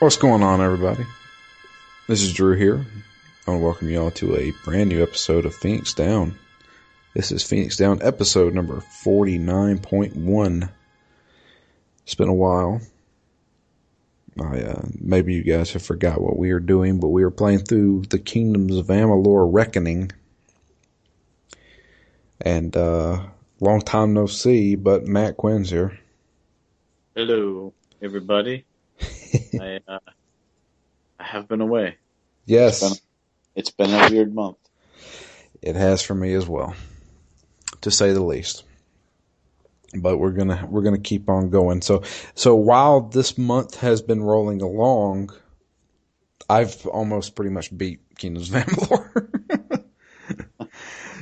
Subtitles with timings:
[0.00, 1.04] What's going on, everybody?
[2.08, 2.86] This is Drew here.
[3.46, 6.38] I want to welcome you all to a brand new episode of Phoenix Down.
[7.12, 10.70] This is Phoenix Down episode number 49.1.
[12.04, 12.80] It's been a while.
[14.40, 17.66] I, uh, maybe you guys have forgot what we are doing, but we are playing
[17.66, 20.12] through the Kingdoms of Amalur Reckoning.
[22.40, 23.26] And, uh,
[23.60, 26.00] long time no see, but Matt Quinn's here.
[27.14, 28.64] Hello, everybody.
[31.40, 31.96] Have been away.
[32.44, 32.82] Yes.
[32.82, 33.00] It's been,
[33.54, 34.58] it's been a weird month.
[35.62, 36.74] It has for me as well,
[37.80, 38.64] to say the least.
[39.94, 41.80] But we're gonna we're gonna keep on going.
[41.80, 42.02] So
[42.34, 45.30] so while this month has been rolling along,
[46.46, 49.84] I've almost pretty much beat Kingdoms of Amalur.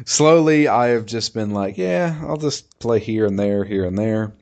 [0.05, 3.97] Slowly, I have just been like, yeah, I'll just play here and there, here and
[3.97, 4.33] there.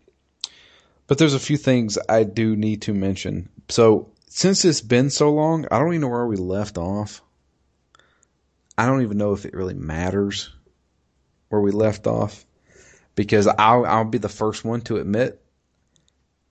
[1.07, 3.51] But there's a few things I do need to mention.
[3.69, 7.23] So since it's been so long, I don't even know where we left off.
[8.77, 10.51] I don't even know if it really matters
[11.49, 12.45] where we left off
[13.15, 15.41] because I'll, I'll be the first one to admit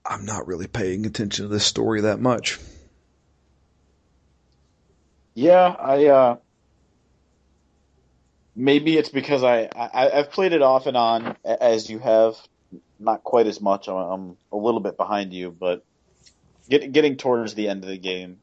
[0.06, 2.60] I'm not really paying attention to this story that much.
[5.34, 6.38] Yeah, I, uh,
[8.56, 12.36] maybe it's because I, I, I've played it off and on as you have,
[13.00, 13.88] not quite as much.
[13.88, 15.84] I'm a little bit behind you, but
[16.70, 18.38] get, getting towards the end of the game.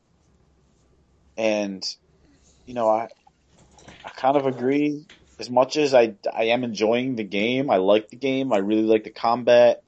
[1.37, 1.85] And,
[2.67, 3.09] you know, I,
[4.05, 5.07] I kind of agree.
[5.39, 8.53] As much as I, I am enjoying the game, I like the game.
[8.53, 9.83] I really like the combat.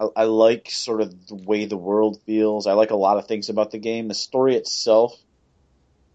[0.00, 2.66] I, I like sort of the way the world feels.
[2.66, 4.08] I like a lot of things about the game.
[4.08, 5.16] The story itself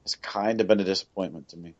[0.03, 1.75] has kind of been a disappointment to me.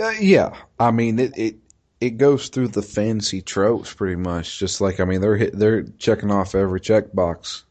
[0.00, 1.56] Uh, yeah, I mean it, it
[2.00, 4.58] it goes through the fancy tropes pretty much.
[4.58, 7.64] Just like I mean they're hit, they're checking off every checkbox.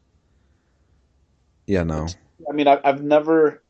[1.68, 2.06] Yeah, no.
[2.48, 3.62] I mean, I've never.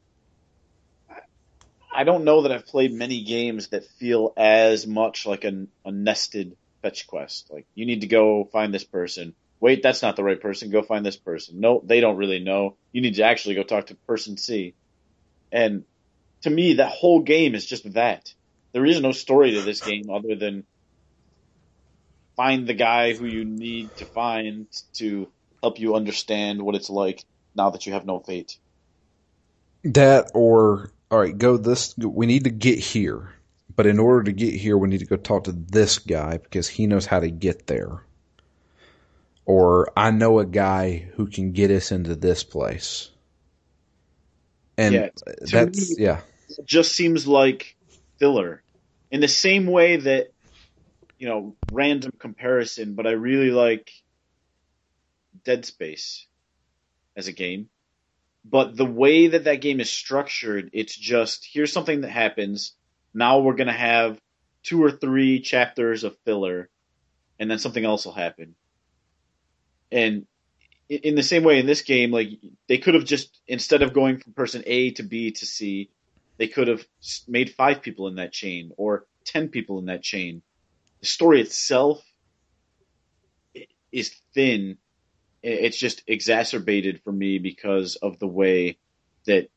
[1.92, 5.90] I don't know that I've played many games that feel as much like a, a
[5.90, 7.48] nested fetch quest.
[7.50, 9.34] Like you need to go find this person.
[9.60, 10.70] Wait, that's not the right person.
[10.70, 11.58] Go find this person.
[11.58, 12.76] No, they don't really know.
[12.92, 14.76] You need to actually go talk to person C.
[15.50, 15.82] And
[16.42, 18.32] to me, that whole game is just that.
[18.74, 20.62] There is no story to this game other than
[22.36, 25.32] find the guy who you need to find to
[25.64, 27.24] help you understand what it's like
[27.58, 28.56] now that you have no fate.
[29.84, 31.94] That or all right, go this.
[31.98, 33.34] We need to get here,
[33.76, 36.68] but in order to get here, we need to go talk to this guy because
[36.68, 38.04] he knows how to get there.
[39.46, 43.10] Or I know a guy who can get us into this place.
[44.76, 45.08] And Yeah,
[45.40, 46.20] that's me- yeah.
[46.48, 47.76] It just seems like
[48.18, 48.62] filler.
[49.10, 50.28] In the same way that,
[51.18, 53.90] you know, random comparison, but I really like
[55.44, 56.27] Dead Space
[57.18, 57.68] as a game.
[58.44, 62.72] But the way that that game is structured, it's just here's something that happens.
[63.12, 64.18] Now we're gonna have
[64.62, 66.70] two or three chapters of filler,
[67.38, 68.54] and then something else will happen.
[69.92, 70.26] And
[70.88, 72.30] in the same way in this game, like
[72.68, 75.90] they could have just instead of going from person A to B to C,
[76.38, 76.86] they could have
[77.26, 80.42] made five people in that chain or ten people in that chain.
[81.00, 82.02] The story itself
[83.92, 84.78] is thin.
[85.42, 88.78] It's just exacerbated for me because of the way
[89.26, 89.48] that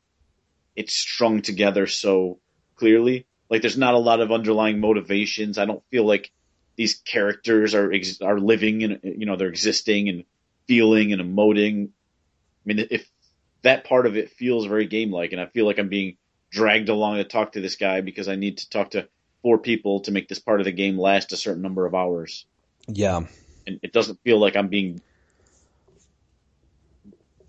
[0.76, 2.38] it's strung together so
[2.76, 3.26] clearly.
[3.50, 5.58] Like there's not a lot of underlying motivations.
[5.58, 6.30] I don't feel like
[6.76, 10.24] these characters are ex- are living and you know they're existing and
[10.66, 11.88] feeling and emoting.
[11.88, 13.08] I mean, if
[13.62, 16.16] that part of it feels very game like, and I feel like I'm being
[16.50, 19.08] dragged along to talk to this guy because I need to talk to
[19.42, 22.46] four people to make this part of the game last a certain number of hours,
[22.86, 23.22] Yeah.
[23.66, 25.00] and it doesn't feel like I'm being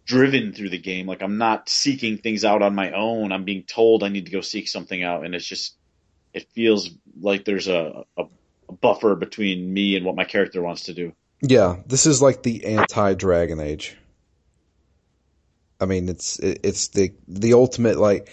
[0.06, 1.08] driven through the game.
[1.08, 3.32] Like I'm not seeking things out on my own.
[3.32, 5.76] I'm being told I need to go seek something out, and it's just
[6.34, 6.90] it feels
[7.20, 8.26] like there's a, a,
[8.68, 11.14] a buffer between me and what my character wants to do.
[11.42, 13.98] Yeah, this is like the anti Dragon Age.
[15.80, 18.30] I mean, it's it, it's the the ultimate like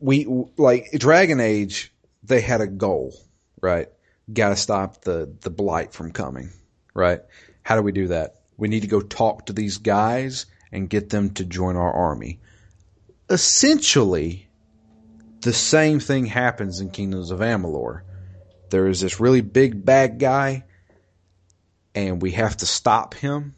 [0.00, 1.92] we like Dragon Age.
[2.22, 3.14] They had a goal,
[3.60, 3.88] right?
[4.32, 6.50] Got to stop the the blight from coming,
[6.94, 7.20] right?
[7.62, 8.36] How do we do that?
[8.56, 12.40] We need to go talk to these guys and get them to join our army.
[13.30, 14.48] Essentially,
[15.40, 18.02] the same thing happens in Kingdoms of Amalur.
[18.70, 20.64] There is this really big bad guy
[21.94, 23.54] and we have to stop him.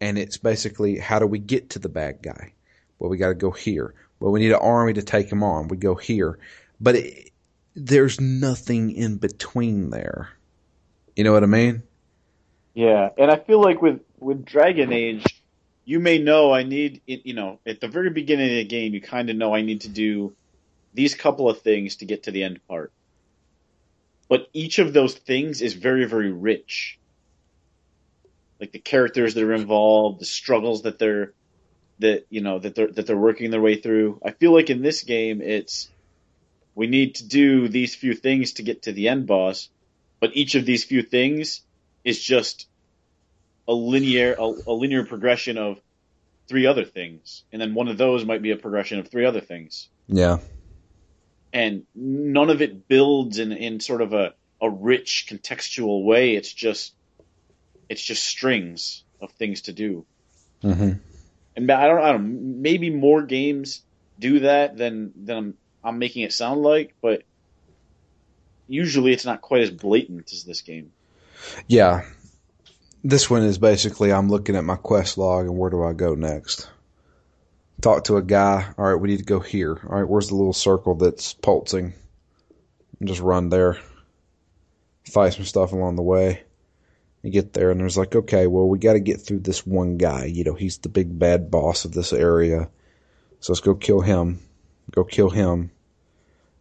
[0.00, 2.52] And it's basically how do we get to the bad guy?
[2.98, 3.94] Well, we got to go here.
[4.18, 5.68] Well, we need an army to take him on.
[5.68, 6.38] We go here,
[6.80, 7.30] but it,
[7.74, 10.28] there's nothing in between there.
[11.16, 11.82] You know what I mean?
[12.74, 15.39] Yeah, and I feel like with with Dragon Age,
[15.90, 19.00] you may know I need, you know, at the very beginning of the game, you
[19.00, 20.36] kind of know I need to do
[20.94, 22.92] these couple of things to get to the end part.
[24.28, 26.96] But each of those things is very, very rich.
[28.60, 31.32] Like the characters that are involved, the struggles that they're,
[31.98, 34.20] that, you know, that they're, that they're working their way through.
[34.24, 35.90] I feel like in this game, it's,
[36.76, 39.68] we need to do these few things to get to the end boss,
[40.20, 41.62] but each of these few things
[42.04, 42.68] is just
[43.70, 45.80] a linear a, a, linear progression of
[46.48, 49.40] three other things, and then one of those might be a progression of three other
[49.40, 49.88] things.
[50.08, 50.38] Yeah,
[51.52, 56.34] and none of it builds in in sort of a a rich contextual way.
[56.34, 56.94] It's just
[57.88, 60.04] it's just strings of things to do.
[60.64, 60.92] Mm-hmm.
[61.54, 63.82] And I don't I don't maybe more games
[64.18, 67.22] do that than than I'm I'm making it sound like, but
[68.66, 70.90] usually it's not quite as blatant as this game.
[71.68, 72.04] Yeah.
[73.02, 76.14] This one is basically I'm looking at my quest log and where do I go
[76.14, 76.68] next?
[77.80, 78.66] Talk to a guy.
[78.76, 79.80] All right, we need to go here.
[79.88, 81.94] All right, where's the little circle that's pulsing?
[82.98, 83.78] And just run there.
[85.10, 86.42] Fight some stuff along the way.
[87.22, 89.96] You get there and there's like, okay, well, we got to get through this one
[89.96, 90.26] guy.
[90.26, 92.68] You know, he's the big bad boss of this area.
[93.40, 94.40] So let's go kill him.
[94.90, 95.70] Go kill him.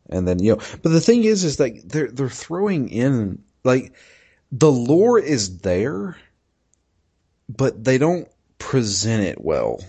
[0.10, 3.94] And then, you know, but the thing is, is like they're, they're throwing in, like,
[4.52, 6.18] the lore is there,
[7.50, 8.30] but they don't
[8.60, 9.84] present it well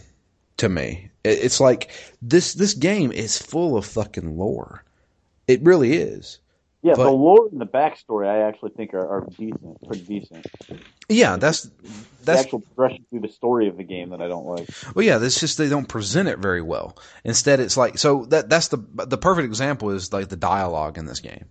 [0.56, 1.10] to me.
[1.22, 1.90] It's like
[2.22, 4.82] this this game is full of fucking lore.
[5.46, 6.38] It really is.
[6.82, 10.46] Yeah, but, the lore and the backstory I actually think are, are decent, pretty decent.
[11.10, 11.70] Yeah, that's
[12.24, 14.66] that's the actual progression through the story of the game that I don't like.
[14.94, 16.96] Well, yeah, that's just they don't present it very well.
[17.22, 21.04] Instead, it's like so that that's the the perfect example is like the dialogue in
[21.04, 21.46] this game.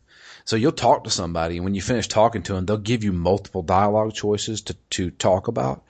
[0.49, 3.13] So you'll talk to somebody, and when you finish talking to them, they'll give you
[3.13, 5.83] multiple dialogue choices to to talk about,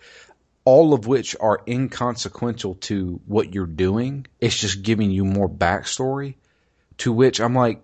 [0.66, 4.28] all of which are inconsequential to what you're doing.
[4.42, 6.36] It's just giving you more backstory.
[6.98, 7.82] To which I'm like,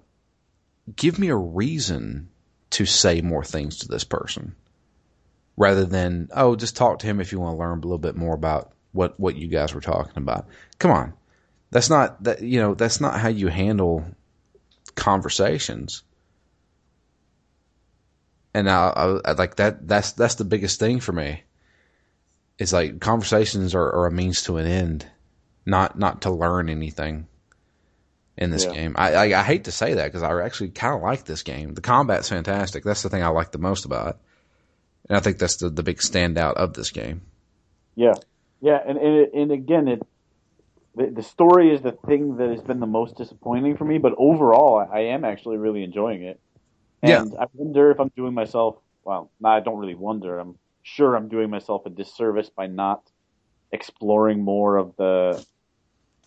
[0.98, 2.28] give me a reason
[2.72, 4.54] to say more things to this person
[5.56, 8.18] rather than, oh, just talk to him if you want to learn a little bit
[8.18, 10.50] more about what, what you guys were talking about.
[10.78, 11.14] Come on.
[11.72, 14.04] That's not that, you know, that's not how you handle
[14.96, 16.04] conversations.
[18.56, 21.44] And I, I, like that, that's, that's the biggest thing for me.
[22.58, 25.06] Is like conversations are, are a means to an end,
[25.66, 27.28] not, not to learn anything
[28.38, 28.74] in this yeah.
[28.74, 28.96] game.
[28.98, 31.74] I, I, I hate to say that because I actually kind of like this game.
[31.74, 32.84] The combat's fantastic.
[32.84, 34.18] That's the thing I like the most about it,
[35.10, 37.22] and I think that's the the big standout of this game.
[37.96, 38.16] Yeah,
[38.62, 40.02] yeah, and and, and again, it
[40.96, 43.98] the, the story is the thing that has been the most disappointing for me.
[43.98, 46.40] But overall, I am actually really enjoying it.
[47.02, 47.42] And yeah.
[47.42, 49.32] I wonder if I'm doing myself well.
[49.44, 50.40] I don't really wonder.
[50.40, 53.04] I'm sure I'm doing myself a disservice by not
[53.72, 55.46] exploring more of the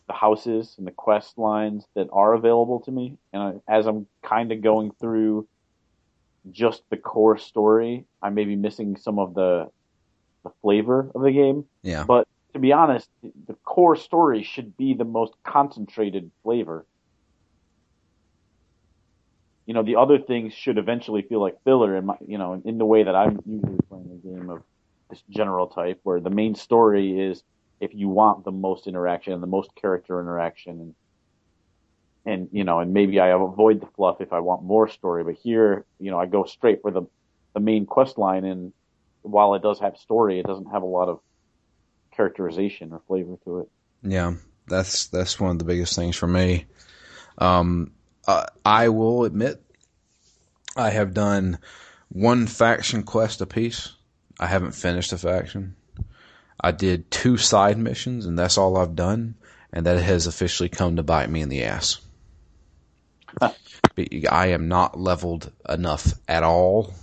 [0.06, 3.18] the houses and the quest lines that are available to me.
[3.32, 5.46] And as I'm kind of going through
[6.50, 9.70] just the core story, I may be missing some of the
[10.44, 11.64] the flavor of the game.
[11.82, 12.04] Yeah.
[12.04, 16.86] But to be honest, the core story should be the most concentrated flavor.
[19.68, 22.78] You know, the other things should eventually feel like filler in my, you know, in
[22.78, 24.62] the way that I'm usually playing a game of
[25.10, 27.42] this general type where the main story is
[27.80, 30.94] if you want the most interaction and the most character interaction and
[32.26, 35.34] and you know and maybe I avoid the fluff if I want more story but
[35.34, 37.02] here you know I go straight for the
[37.54, 38.72] the main quest line and
[39.22, 41.20] while it does have story it doesn't have a lot of
[42.14, 43.68] characterization or flavor to it.
[44.02, 44.34] Yeah
[44.66, 46.66] that's that's one of the biggest things for me.
[47.38, 47.92] Um
[48.28, 49.60] uh, I will admit
[50.76, 51.58] I have done
[52.08, 53.92] one faction quest a piece
[54.38, 55.74] I haven't finished a faction
[56.60, 59.36] I did two side missions, and that's all I've done,
[59.72, 62.00] and that has officially come to bite me in the ass.
[63.40, 66.94] I am not leveled enough at all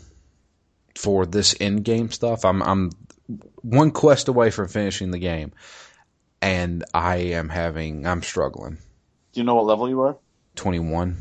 [0.95, 2.43] for this end game stuff.
[2.43, 2.91] I'm I'm
[3.61, 5.53] one quest away from finishing the game,
[6.41, 8.77] and I am having I'm struggling.
[9.31, 10.17] Do you know what level you are?
[10.55, 11.17] Twenty one.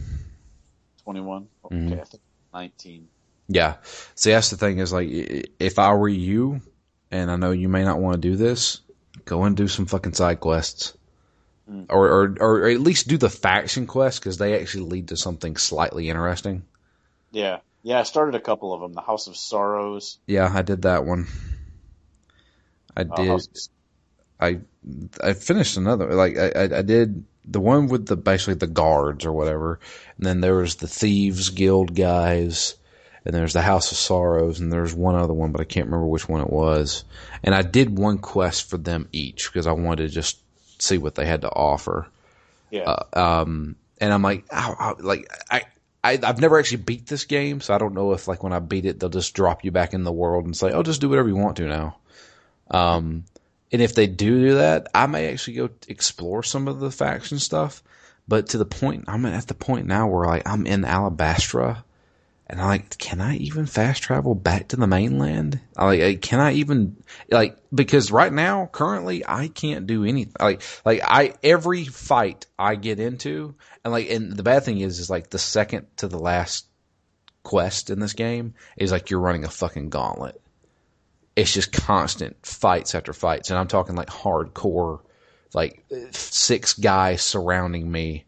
[1.02, 1.48] Twenty one.
[1.64, 2.16] Okay, mm-hmm.
[2.52, 3.08] nineteen.
[3.48, 3.76] Yeah.
[4.14, 5.08] See, that's the thing is like
[5.58, 6.60] if I were you,
[7.10, 8.80] and I know you may not want to do this,
[9.24, 10.96] go and do some fucking side quests.
[11.70, 11.86] Mm.
[11.88, 15.56] Or, or, or at least do the faction quests because they actually lead to something
[15.56, 16.64] slightly interesting.
[17.32, 17.60] Yeah.
[17.82, 18.92] Yeah, I started a couple of them.
[18.92, 20.18] The House of Sorrows.
[20.26, 21.26] Yeah, I did that one.
[22.96, 23.48] I uh, did.
[24.40, 24.60] I
[25.22, 26.14] I finished another.
[26.14, 29.78] Like I, I, I did the one with the basically the guards or whatever,
[30.16, 32.76] and then there was the thieves guild guys,
[33.24, 36.06] and there's the House of Sorrows, and there's one other one, but I can't remember
[36.06, 37.04] which one it was.
[37.42, 40.38] And I did one quest for them each because I wanted to just
[40.78, 42.06] see what they had to offer.
[42.70, 42.82] Yeah.
[42.82, 45.62] Uh, um, and I'm like, ow, ow, like I,
[46.02, 48.58] I, I've never actually beat this game, so I don't know if like when I
[48.58, 51.08] beat it, they'll just drop you back in the world and say, "Oh, just do
[51.08, 51.96] whatever you want to now."
[52.70, 53.24] Um,
[53.74, 57.40] and if they do do that, I may actually go explore some of the faction
[57.40, 57.82] stuff.
[58.28, 61.84] But to the point, I'm at the point now where like I'm in Alabastra,
[62.46, 65.58] and I'm like, can I even fast travel back to the mainland?
[65.76, 67.02] I like, can I even
[67.32, 70.34] like because right now, currently, I can't do anything.
[70.38, 75.00] Like, like I every fight I get into, and like, and the bad thing is,
[75.00, 76.66] is like the second to the last
[77.42, 80.40] quest in this game is like you're running a fucking gauntlet.
[81.36, 85.00] It's just constant fights after fights, and I'm talking like hardcore,
[85.52, 88.26] like six guys surrounding me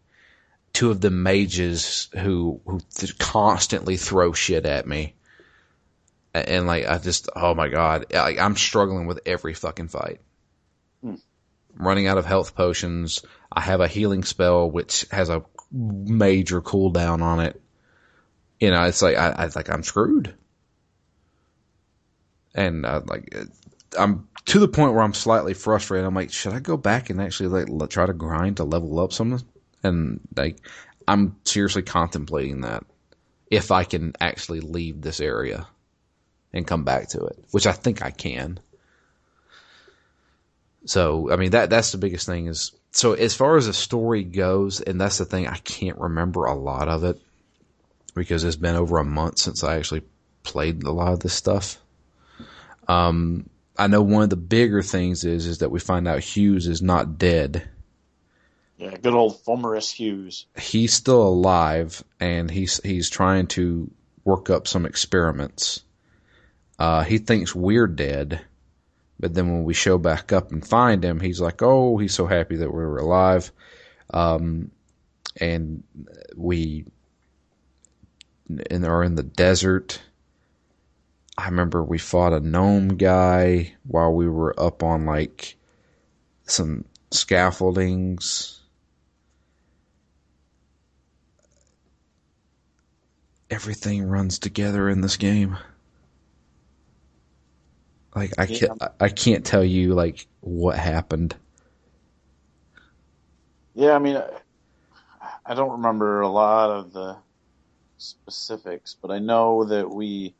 [0.76, 5.14] two of the mages who who th- constantly throw shit at me,
[6.34, 10.20] and, and, like I just oh my god, like I'm struggling with every fucking fight.
[11.02, 13.24] I'm running out of health potions.
[13.50, 17.58] I have a healing spell which has a major cooldown on it.
[18.60, 20.34] You know, it's like I, I like I'm screwed,
[22.56, 23.32] and uh, like
[23.96, 26.06] I'm to the point where I'm slightly frustrated.
[26.06, 29.12] I'm like, should I go back and actually like try to grind to level up
[29.12, 29.38] some
[29.84, 30.58] and like
[31.06, 32.84] I'm seriously contemplating that
[33.50, 35.68] if I can actually leave this area
[36.52, 38.58] and come back to it, which I think I can.
[40.84, 44.24] So, I mean, that, that's the biggest thing is, so as far as the story
[44.24, 47.20] goes, and that's the thing, I can't remember a lot of it
[48.14, 50.02] because it's been over a month since I actually
[50.42, 51.78] played a lot of this stuff.
[52.88, 56.66] Um, I know one of the bigger things is, is that we find out Hughes
[56.66, 57.68] is not dead
[58.78, 60.46] yeah, good old Fomorous Hughes.
[60.56, 63.90] He's still alive, and he's he's trying to
[64.24, 65.82] work up some experiments.
[66.78, 68.42] Uh, he thinks we're dead,
[69.18, 72.26] but then when we show back up and find him, he's like, "Oh, he's so
[72.26, 73.50] happy that we are alive."
[74.12, 74.70] Um,
[75.40, 75.82] and
[76.36, 76.84] we
[78.70, 80.02] and are in the desert.
[81.38, 85.56] I remember we fought a gnome guy while we were up on like
[86.44, 88.56] some scaffoldings
[93.50, 95.56] everything runs together in this game.
[98.14, 98.58] Like I yeah.
[98.58, 101.36] can't, I can't tell you like what happened.
[103.74, 104.22] Yeah, I mean,
[105.44, 107.18] I don't remember a lot of the
[107.98, 110.34] specifics, but I know that we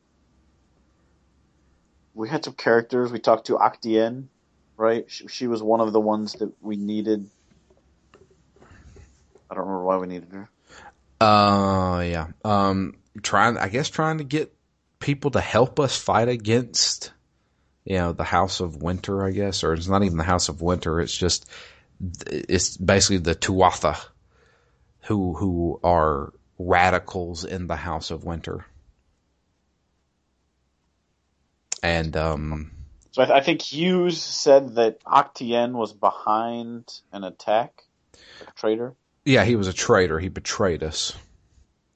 [2.17, 3.11] we had some characters.
[3.11, 4.25] We talked to Octien,
[4.75, 5.05] right?
[5.09, 7.29] She, she was one of the ones that we needed.
[9.49, 10.49] I don't remember why we needed her.
[11.21, 12.27] Uh, yeah.
[12.43, 14.53] Um, trying, I guess, trying to get
[14.99, 17.11] people to help us fight against,
[17.85, 20.61] you know, the House of Winter, I guess, or it's not even the House of
[20.61, 20.99] Winter.
[20.99, 21.47] It's just,
[22.25, 23.97] it's basically the Tuatha,
[25.01, 28.65] who who are radicals in the House of Winter.
[31.83, 32.71] And um,
[33.11, 37.83] so I, th- I think Hughes said that Octien was behind an attack,
[38.41, 38.95] a traitor.
[39.25, 40.19] Yeah, he was a traitor.
[40.19, 41.13] He betrayed us.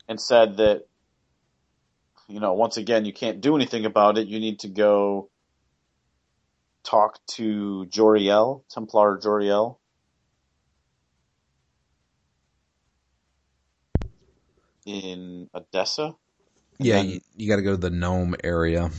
[0.07, 0.87] And said that,
[2.27, 4.27] you know, once again, you can't do anything about it.
[4.27, 5.29] You need to go
[6.83, 9.77] talk to Joriel, Templar Joriel.
[14.85, 16.15] In Adessa?
[16.79, 18.89] Yeah, then, you, you got to go to the gnome area.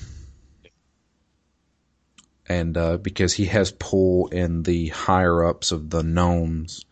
[2.48, 6.84] And uh, because he has pull in the higher ups of the gnomes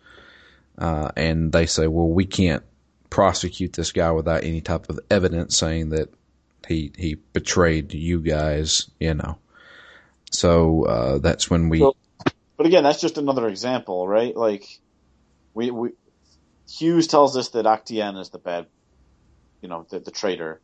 [0.78, 2.62] uh, and they say, well, we can't
[3.10, 6.08] prosecute this guy without any type of evidence saying that
[6.66, 9.38] he he betrayed you guys, you know.
[10.30, 11.80] So uh, that's when we.
[12.56, 14.34] but again, that's just another example, right?
[14.34, 14.66] Like
[15.54, 15.90] we we
[16.68, 18.66] Hughes tells us that Octien is the bad,
[19.60, 20.62] you know, the, the traitor.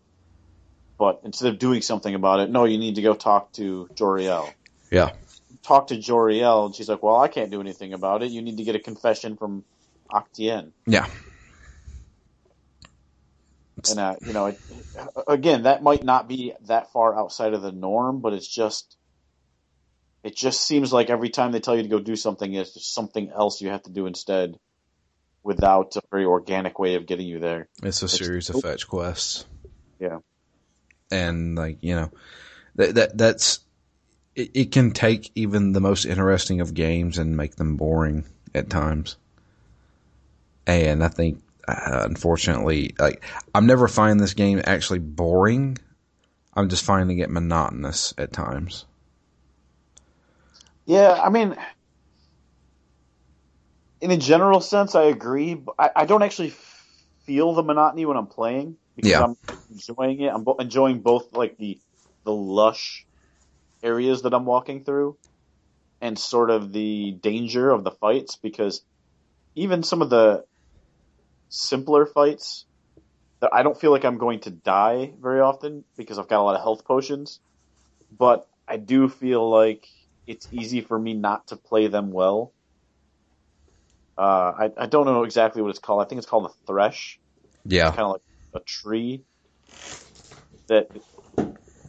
[0.98, 4.54] But instead of doing something about it, no, you need to go talk to Joriel.
[4.90, 5.12] Yeah.
[5.62, 8.30] Talk to Joriel, and she's like, "Well, I can't do anything about it.
[8.30, 9.64] You need to get a confession from
[10.10, 10.72] Octien.
[10.86, 11.06] Yeah.
[13.88, 14.60] And uh, you know, it,
[15.28, 18.96] again, that might not be that far outside of the norm, but it's just,
[20.24, 22.94] it just seems like every time they tell you to go do something, it's just
[22.94, 24.58] something else you have to do instead,
[25.42, 27.68] without a very organic way of getting you there.
[27.82, 29.44] It's a series it's, of fetch quests.
[30.00, 30.18] Yeah.
[31.10, 32.10] And like you know,
[32.76, 33.60] that that that's
[34.36, 38.70] it, it can take even the most interesting of games and make them boring at
[38.70, 39.16] times
[40.66, 43.24] and I think uh, unfortunately, like
[43.54, 45.78] I'm never finding this game actually boring.
[46.54, 48.86] I'm just finding it monotonous at times.
[50.86, 51.56] Yeah, I mean,
[54.02, 55.54] in a general sense, I agree.
[55.54, 56.54] But I, I don't actually
[57.26, 59.20] feel the monotony when I'm playing because Yeah.
[59.20, 59.36] I'm
[59.70, 60.32] enjoying it.
[60.32, 61.80] I'm bo- enjoying both like the
[62.26, 63.05] the lush
[63.82, 65.18] areas that I'm walking through
[66.00, 68.84] and sort of the danger of the fights because
[69.54, 70.44] even some of the
[71.48, 72.66] simpler fights
[73.40, 76.42] that I don't feel like I'm going to die very often because I've got a
[76.42, 77.40] lot of health potions,
[78.10, 79.86] but I do feel like
[80.26, 82.52] it's easy for me not to play them well.
[84.18, 86.02] Uh, I, I don't know exactly what it's called.
[86.02, 87.18] I think it's called a thresh
[87.64, 87.90] Yeah.
[87.90, 88.22] kind of like
[88.54, 89.24] a tree.
[90.68, 90.90] That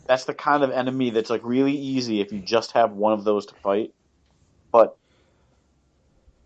[0.08, 3.24] that's the kind of enemy that's like really easy if you just have one of
[3.24, 3.92] those to fight.
[4.72, 4.98] But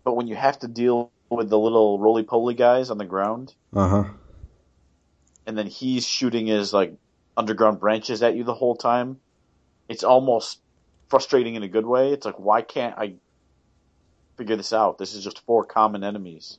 [0.04, 3.54] but when you have to deal with the little roly poly guys on the ground,
[3.74, 4.04] Uh huh.
[5.46, 6.94] and then he's shooting his like
[7.36, 9.18] underground branches at you the whole time,
[9.88, 10.60] it's almost
[11.10, 12.12] frustrating in a good way.
[12.12, 13.16] It's like why can't I
[14.38, 14.98] figure this out?
[14.98, 16.58] This is just four common enemies.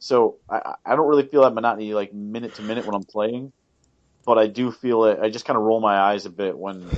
[0.00, 3.52] So I, I don't really feel that monotony like minute to minute when I'm playing,
[4.24, 5.18] but I do feel it.
[5.20, 6.88] I just kind of roll my eyes a bit when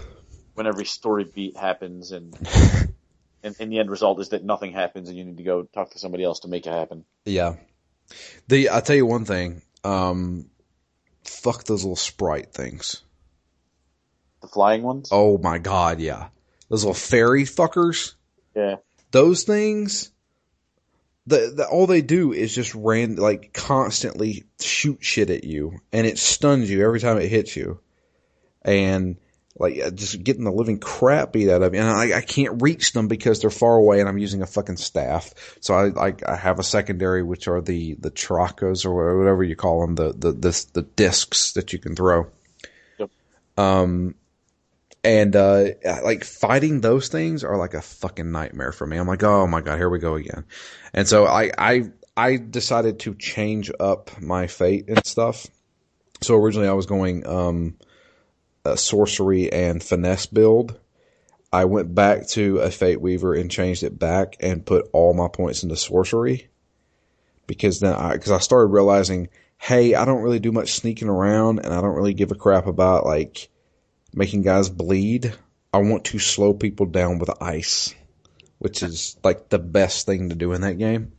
[0.54, 2.34] when every story beat happens, and
[3.42, 5.90] and, and the end result is that nothing happens, and you need to go talk
[5.90, 7.04] to somebody else to make it happen.
[7.24, 7.56] Yeah.
[8.48, 9.62] The I'll tell you one thing.
[9.82, 10.50] Um,
[11.24, 13.02] fuck those little sprite things.
[14.42, 16.28] The flying ones, Oh my god, yeah.
[16.68, 18.14] Those little fairy fuckers.
[18.54, 18.76] yeah,
[19.10, 20.10] Those things.
[21.26, 26.06] The, the all they do is just ran like constantly shoot shit at you, and
[26.06, 27.80] it stuns you every time it hits you,
[28.62, 29.16] and
[29.56, 31.80] like uh, just getting the living crap beat out of you.
[31.80, 34.76] And I, I can't reach them because they're far away, and I'm using a fucking
[34.76, 35.32] staff.
[35.60, 39.56] So I I, I have a secondary, which are the the tracas or whatever you
[39.56, 42.26] call them, the the the, the discs that you can throw.
[42.98, 43.10] Yep.
[43.56, 44.14] Um,
[45.04, 45.66] and uh,
[46.02, 48.96] like fighting those things are like a fucking nightmare for me.
[48.96, 50.44] I'm like, oh my god, here we go again.
[50.94, 51.82] And so I I
[52.16, 55.46] I decided to change up my fate and stuff.
[56.22, 57.76] So originally I was going um,
[58.76, 60.78] sorcery and finesse build.
[61.52, 65.28] I went back to a fate weaver and changed it back and put all my
[65.28, 66.48] points into sorcery
[67.46, 71.60] because then I because I started realizing, hey, I don't really do much sneaking around
[71.60, 73.50] and I don't really give a crap about like
[74.14, 75.34] making guys bleed.
[75.72, 77.94] I want to slow people down with ice,
[78.58, 81.12] which is like the best thing to do in that game.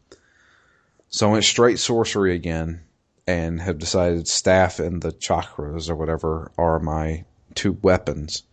[1.10, 2.82] So I went straight sorcery again
[3.28, 8.44] and have decided staff and the chakras or whatever are my two weapons.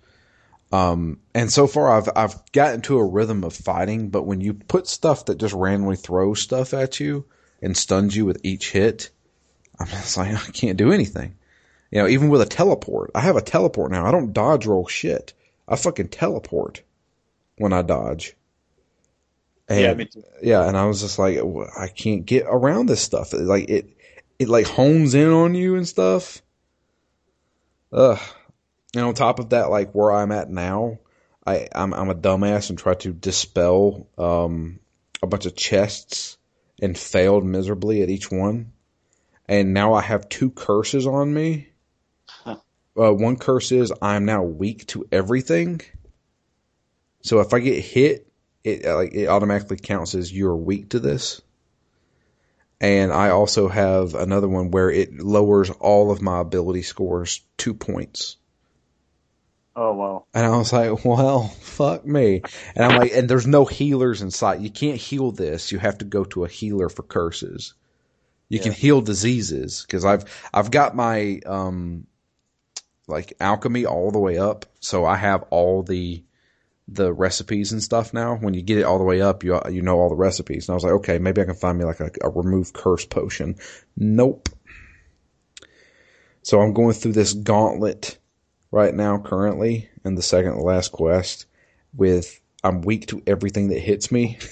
[0.72, 4.54] Um, and so far I've, I've gotten to a rhythm of fighting, but when you
[4.54, 7.26] put stuff that just randomly throws stuff at you
[7.60, 9.10] and stuns you with each hit,
[9.78, 11.36] I'm just like, I can't do anything.
[11.92, 14.06] You know, even with a teleport, I have a teleport now.
[14.06, 15.34] I don't dodge roll shit.
[15.68, 16.82] I fucking teleport
[17.58, 18.34] when I dodge.
[19.68, 21.38] And, yeah, yeah, and I was just like,
[21.78, 23.32] I can't get around this stuff.
[23.34, 23.94] Like it,
[24.38, 26.42] it like hones in on you and stuff.
[27.92, 28.18] Ugh.
[28.94, 30.98] And on top of that, like where I'm at now,
[31.46, 34.80] I I'm I'm a dumbass and try to dispel um
[35.22, 36.38] a bunch of chests
[36.80, 38.72] and failed miserably at each one.
[39.46, 41.68] And now I have two curses on me.
[42.98, 45.80] Uh, one curse is I'm now weak to everything.
[47.22, 48.26] So if I get hit,
[48.64, 51.40] it uh, like it automatically counts as you're weak to this.
[52.80, 57.74] And I also have another one where it lowers all of my ability scores two
[57.74, 58.36] points.
[59.74, 60.26] Oh wow.
[60.34, 62.42] And I was like, well, fuck me.
[62.74, 64.60] And I'm like, and there's no healers in sight.
[64.60, 65.72] You can't heal this.
[65.72, 67.74] You have to go to a healer for curses.
[68.48, 72.06] You can heal diseases because I've I've got my um
[73.08, 76.24] like alchemy all the way up, so I have all the
[76.88, 78.36] the recipes and stuff now.
[78.36, 80.68] When you get it all the way up, you you know all the recipes.
[80.68, 83.04] And I was like, okay, maybe I can find me like a, a remove curse
[83.06, 83.56] potion.
[83.96, 84.48] Nope.
[86.42, 88.18] So I'm going through this gauntlet
[88.70, 91.46] right now, currently in the second to last quest.
[91.94, 94.38] With I'm weak to everything that hits me.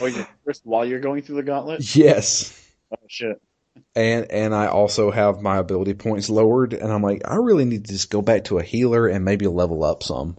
[0.00, 0.26] Oh, you're
[0.62, 1.96] while you're going through the gauntlet.
[1.96, 2.64] yes.
[2.92, 3.42] Oh shit.
[3.94, 7.86] And and I also have my ability points lowered, and I'm like, I really need
[7.86, 10.38] to just go back to a healer and maybe level up some.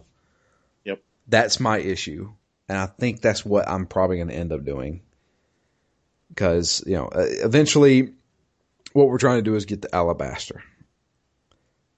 [0.84, 1.02] Yep.
[1.26, 2.32] That's my issue,
[2.68, 5.02] and I think that's what I'm probably going to end up doing.
[6.28, 8.12] Because you know, uh, eventually,
[8.92, 10.62] what we're trying to do is get the alabaster,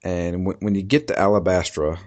[0.03, 1.98] and when, when you get the alabaster,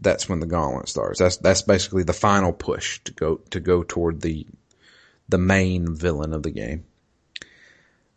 [0.00, 1.18] that's when the gauntlet starts.
[1.18, 4.46] That's that's basically the final push to go to go toward the
[5.28, 6.84] the main villain of the game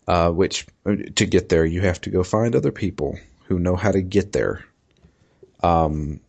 [0.08, 0.68] uh, which
[1.16, 3.18] to get there you have to go find other people
[3.48, 4.66] who know how to get there
[5.64, 6.22] Um,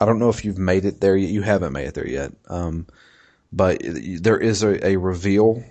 [0.00, 1.30] I don't know if you've made it there yet.
[1.30, 2.32] You haven't made it there yet.
[2.48, 2.86] Um,
[3.52, 5.64] but there is a, a reveal.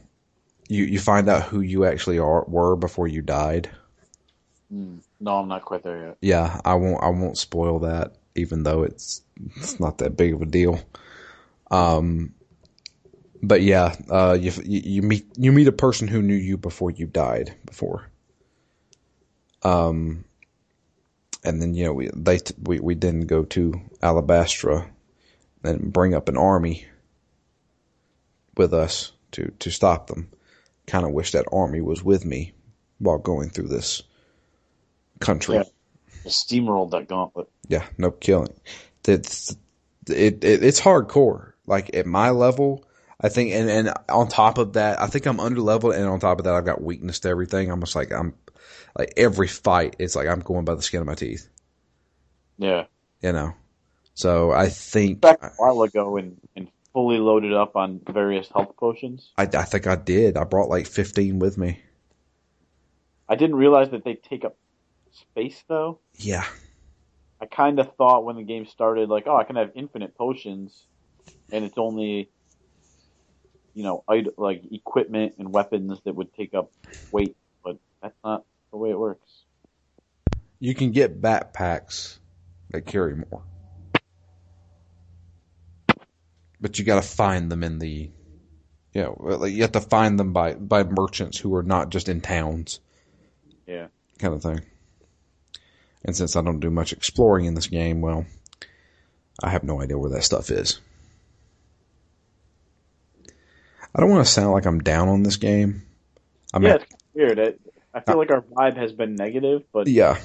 [0.70, 3.70] You you find out who you actually are were before you died.
[4.74, 5.02] Mm.
[5.20, 6.18] No, I'm not quite there yet.
[6.22, 7.04] Yeah, I won't.
[7.04, 9.22] I won't spoil that, even though it's
[9.58, 10.80] it's not that big of a deal.
[11.72, 12.35] Um,
[13.42, 17.06] but yeah, uh, you you meet you meet a person who knew you before you
[17.06, 18.10] died before.
[19.64, 20.26] Um,
[21.44, 24.88] and then you know we they we we then go to Alabastra
[25.64, 26.86] and bring up an army
[28.58, 30.30] with us to to stop them.
[30.88, 32.54] Kind of wish that army was with me
[33.00, 34.04] while going through this
[35.20, 35.56] country.
[35.56, 35.64] Yeah.
[36.26, 37.48] Steamrolled that gauntlet.
[37.68, 38.54] Yeah, no killing.
[39.08, 39.56] It's
[40.08, 41.54] it, it it's hardcore.
[41.68, 42.85] Like at my level,
[43.22, 46.20] I think, and and on top of that, I think I'm under leveled, and on
[46.20, 47.72] top of that, I've got weakness to everything.
[47.72, 48.34] I'm just like I'm
[48.98, 51.48] like every fight, it's like I'm going by the skin of my teeth.
[52.58, 52.86] Yeah.
[53.22, 53.54] You know.
[54.14, 58.78] So I think back a while ago and, and fully loaded up on various health
[58.78, 59.32] potions.
[59.38, 60.38] I, I think I did.
[60.38, 61.82] I brought like 15 with me.
[63.28, 64.56] I didn't realize that they take up
[65.12, 66.00] space though.
[66.14, 66.46] Yeah.
[67.42, 70.88] I kind of thought when the game started, like, oh, I can have infinite potions,
[71.52, 72.30] and it's only,
[73.76, 74.04] you know,
[74.38, 76.72] like equipment and weapons that would take up
[77.12, 79.44] weight, but that's not the way it works.
[80.60, 82.18] You can get backpacks
[82.72, 83.44] that carry more.
[86.62, 88.10] But you got to find them in the,
[88.94, 92.22] you know, you have to find them by by merchants who are not just in
[92.22, 92.80] towns.
[93.68, 93.88] Yeah.
[94.18, 94.62] Kind of thing.
[96.06, 98.26] And since I don't do much exploring in this game, well,
[99.44, 100.80] I have no idea where that stuff is.
[103.96, 105.84] I don't want to sound like I'm down on this game.
[106.54, 107.40] I'm yeah, at, it's weird.
[107.40, 107.62] It,
[107.94, 110.20] I feel uh, like our vibe has been negative, but yeah.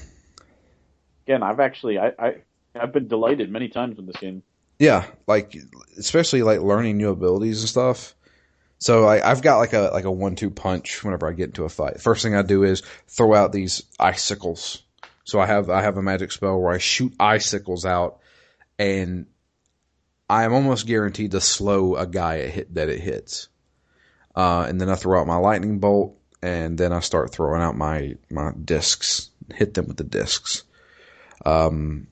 [1.24, 2.34] Again, I've actually I, I
[2.74, 4.42] I've been delighted many times with this game.
[4.80, 5.56] Yeah, like
[5.96, 8.16] especially like learning new abilities and stuff.
[8.78, 11.64] So I, have got like a like a one two punch whenever I get into
[11.64, 12.00] a fight.
[12.00, 14.82] First thing I do is throw out these icicles.
[15.22, 18.18] So I have I have a magic spell where I shoot icicles out,
[18.80, 19.26] and
[20.28, 23.48] I am almost guaranteed to slow a guy hit, that it hits.
[24.34, 27.76] Uh, and then I throw out my lightning bolt, and then I start throwing out
[27.76, 30.64] my my discs, hit them with the discs.
[31.44, 32.06] Um,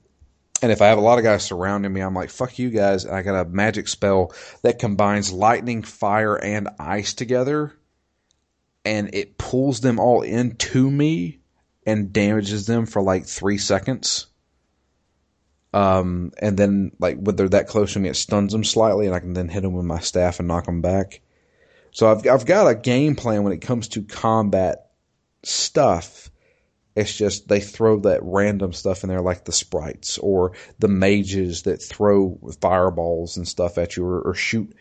[0.61, 3.05] and if I have a lot of guys surrounding me, I'm like, fuck you guys.
[3.05, 7.73] And I got a magic spell that combines lightning, fire, and ice together.
[8.83, 11.39] And it pulls them all into me
[11.85, 14.27] and damages them for like three seconds.
[15.73, 19.15] Um, and then like when they're that close to me, it stuns them slightly, and
[19.15, 21.21] I can then hit them with my staff and knock them back.
[21.99, 24.91] So I've I've got a game plan when it comes to combat
[25.43, 26.31] stuff.
[26.95, 31.63] It's just they throw that random stuff in there, like the sprites or the mages
[31.63, 34.73] that throw fireballs and stuff at you, or, or shoot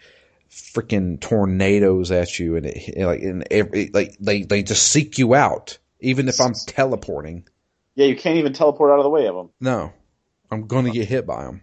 [0.48, 5.34] freaking tornadoes at you, and it like and every like they they just seek you
[5.34, 7.48] out, even if I'm teleporting.
[7.96, 9.50] Yeah, you can't even teleport out of the way of them.
[9.60, 9.92] No,
[10.52, 11.62] I'm gonna get hit by them.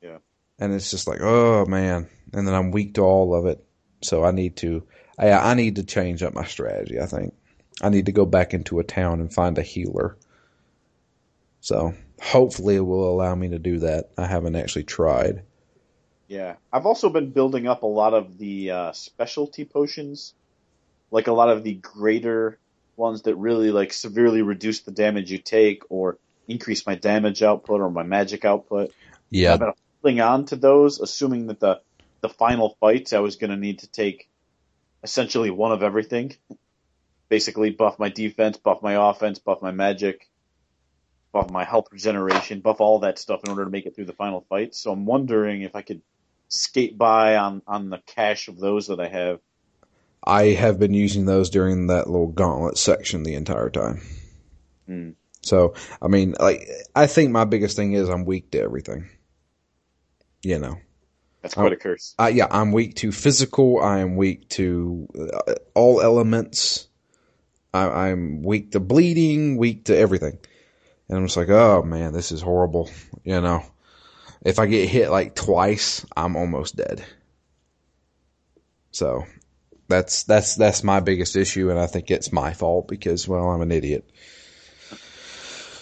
[0.00, 0.20] Yeah,
[0.58, 3.62] and it's just like, oh man, and then I'm weak to all of it.
[4.04, 4.84] So I need to,
[5.18, 7.00] I, I need to change up my strategy.
[7.00, 7.34] I think
[7.82, 10.16] I need to go back into a town and find a healer.
[11.60, 14.10] So hopefully it will allow me to do that.
[14.18, 15.42] I haven't actually tried.
[16.28, 20.34] Yeah, I've also been building up a lot of the uh, specialty potions,
[21.10, 22.58] like a lot of the greater
[22.96, 27.80] ones that really like severely reduce the damage you take or increase my damage output
[27.80, 28.92] or my magic output.
[29.30, 31.80] Yeah, I've been holding on to those, assuming that the
[32.24, 34.30] the final fights, I was going to need to take
[35.02, 36.34] essentially one of everything.
[37.28, 40.30] Basically, buff my defense, buff my offense, buff my magic,
[41.32, 44.14] buff my health regeneration, buff all that stuff in order to make it through the
[44.14, 44.74] final fight.
[44.74, 46.00] So I'm wondering if I could
[46.48, 49.40] skate by on, on the cache of those that I have.
[50.26, 54.00] I have been using those during that little gauntlet section the entire time.
[54.86, 55.10] Hmm.
[55.42, 59.10] So, I mean, like, I think my biggest thing is I'm weak to everything.
[60.42, 60.78] You know,
[61.44, 62.14] that's quite a curse.
[62.18, 63.78] Uh, yeah, I'm weak to physical.
[63.78, 65.06] I am weak to
[65.46, 66.88] uh, all elements.
[67.74, 70.38] I, am weak to bleeding, weak to everything.
[71.06, 72.88] And I'm just like, oh man, this is horrible.
[73.24, 73.62] You know,
[74.42, 77.04] if I get hit like twice, I'm almost dead.
[78.92, 79.26] So
[79.86, 83.60] that's that's that's my biggest issue, and I think it's my fault because well, I'm
[83.60, 84.10] an idiot.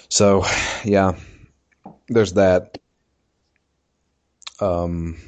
[0.08, 0.44] So,
[0.82, 1.12] yeah,
[2.08, 2.78] there's that.
[4.58, 5.18] Um,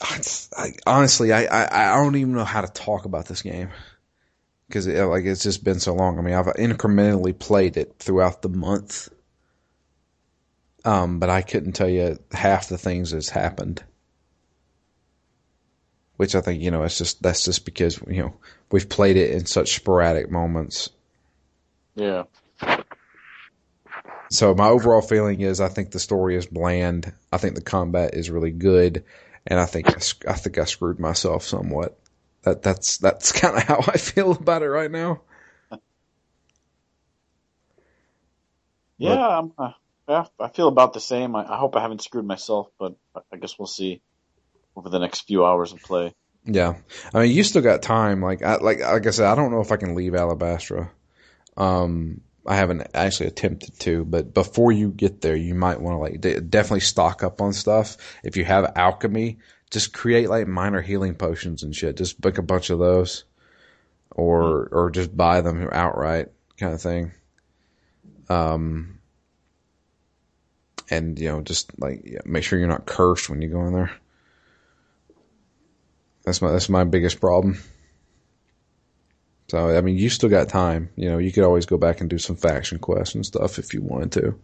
[0.00, 3.68] I, honestly, I, I, I don't even know how to talk about this game
[4.68, 6.18] because it, like it's just been so long.
[6.18, 9.08] I mean, I've incrementally played it throughout the month,
[10.84, 13.84] Um, but I couldn't tell you half the things that's happened.
[16.16, 18.34] Which I think, you know, it's just that's just because, you know,
[18.70, 20.90] we've played it in such sporadic moments.
[21.94, 22.24] Yeah.
[24.30, 27.12] So my overall feeling is I think the story is bland.
[27.32, 29.04] I think the combat is really good,
[29.46, 31.98] and I think I, I think I screwed myself somewhat.
[32.42, 35.22] That that's that's kind of how I feel about it right now.
[38.98, 39.72] Yeah, I'm, uh,
[40.08, 41.34] yeah, I feel about the same.
[41.34, 42.96] I, I hope I haven't screwed myself, but
[43.32, 44.02] I guess we'll see
[44.76, 46.14] over the next few hours of play.
[46.44, 46.76] Yeah,
[47.14, 48.22] I mean, you still got time.
[48.22, 50.90] Like, I, like, like I said, I don't know if I can leave Alabastra.
[51.56, 55.98] Um, I haven't actually attempted to, but before you get there, you might want to
[55.98, 57.96] like de- definitely stock up on stuff.
[58.24, 59.38] If you have alchemy,
[59.70, 61.96] just create like minor healing potions and shit.
[61.96, 63.24] Just book a bunch of those,
[64.10, 67.12] or or just buy them outright, kind of thing.
[68.28, 68.98] Um,
[70.90, 73.74] and you know, just like yeah, make sure you're not cursed when you go in
[73.74, 73.92] there.
[76.24, 77.58] That's my that's my biggest problem.
[79.50, 80.90] So I mean, you still got time.
[80.94, 83.74] You know, you could always go back and do some faction quests and stuff if
[83.74, 84.38] you wanted to.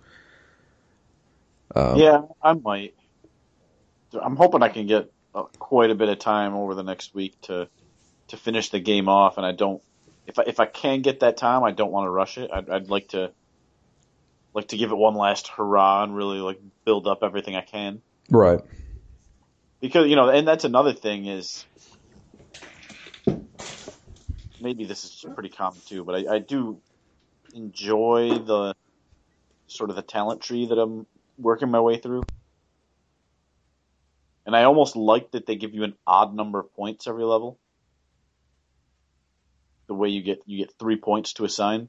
[1.77, 2.95] Um, yeah, I might.
[4.21, 7.41] I'm hoping I can get uh, quite a bit of time over the next week
[7.43, 7.69] to
[8.29, 9.81] to finish the game off, and I don't.
[10.27, 12.51] If I if I can get that time, I don't want to rush it.
[12.53, 13.31] I'd, I'd like to
[14.55, 18.03] like to give it one last hurrah and really like build up everything I can.
[18.29, 18.59] Right.
[19.81, 21.65] Because you know, and that's another thing is
[24.61, 26.81] maybe this is pretty common too, but I, I do
[27.55, 28.75] enjoy the
[29.69, 31.07] sort of the talent tree that I'm
[31.39, 32.23] working my way through.
[34.45, 37.59] And I almost like that they give you an odd number of points every level.
[39.89, 41.89] The way you get you get three points to assign.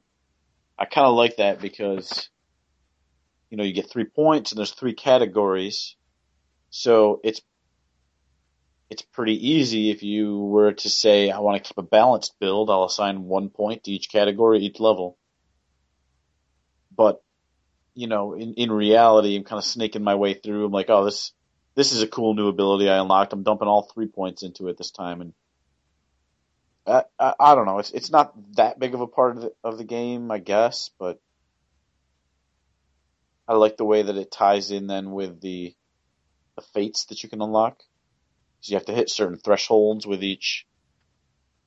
[0.78, 2.28] I kind of like that because
[3.50, 5.96] you know you get three points and there's three categories,
[6.70, 7.40] so it's
[8.90, 12.70] it's pretty easy if you were to say, I want to keep a balanced build,
[12.70, 15.18] I'll assign one point to each category, each level.
[16.96, 17.22] But,
[17.94, 20.64] you know, in, in reality, I'm kind of snaking my way through.
[20.64, 21.32] I'm like, oh, this,
[21.74, 23.32] this is a cool new ability I unlocked.
[23.32, 25.20] I'm dumping all three points into it this time.
[25.20, 25.32] And
[26.86, 27.78] I, I, I don't know.
[27.78, 30.90] It's, it's not that big of a part of the, of the game, I guess,
[30.98, 31.20] but
[33.46, 35.74] I like the way that it ties in then with the,
[36.56, 37.82] the fates that you can unlock.
[38.68, 40.66] So you have to hit certain thresholds with each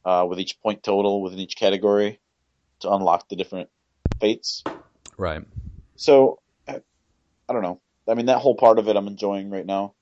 [0.05, 2.19] uh, with each point total within each category
[2.81, 3.69] to unlock the different
[4.19, 4.63] fates.
[5.17, 5.41] Right.
[5.95, 6.81] So I,
[7.49, 7.81] I don't know.
[8.07, 9.95] I mean, that whole part of it I'm enjoying right now.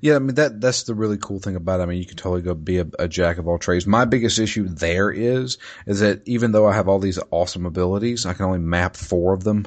[0.00, 1.82] Yeah, I mean that that's the really cool thing about it.
[1.82, 3.86] I mean, you can totally go be a, a, jack of all trades.
[3.86, 8.24] My biggest issue there is is that even though I have all these awesome abilities,
[8.24, 9.66] I can only map four of them.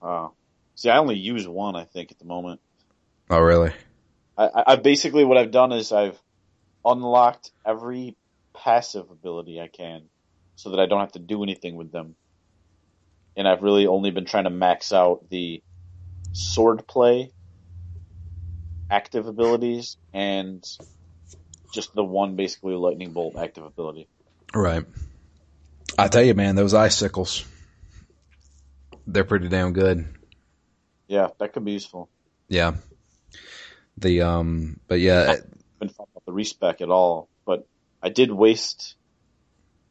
[0.00, 0.28] Oh, uh,
[0.76, 1.76] see, I only use one.
[1.76, 2.60] I think at the moment.
[3.28, 3.72] Oh, really?
[4.36, 6.18] I, I basically what I've done is I've
[6.84, 8.16] unlocked every
[8.54, 10.02] passive ability I can,
[10.56, 12.14] so that I don't have to do anything with them.
[13.36, 15.62] And I've really only been trying to max out the
[16.32, 17.30] sword play
[18.90, 20.62] active abilities and
[21.72, 24.06] just the one basically lightning bolt active ability.
[24.54, 24.84] Right.
[25.98, 27.44] I tell you, man, those icicles,
[29.06, 30.06] they're pretty damn good.
[31.08, 32.10] Yeah, that could be useful.
[32.48, 32.74] Yeah.
[33.98, 35.36] The um, but yeah,
[35.78, 37.28] been fun about the respec at all.
[37.44, 37.66] But
[38.02, 38.94] I did waste,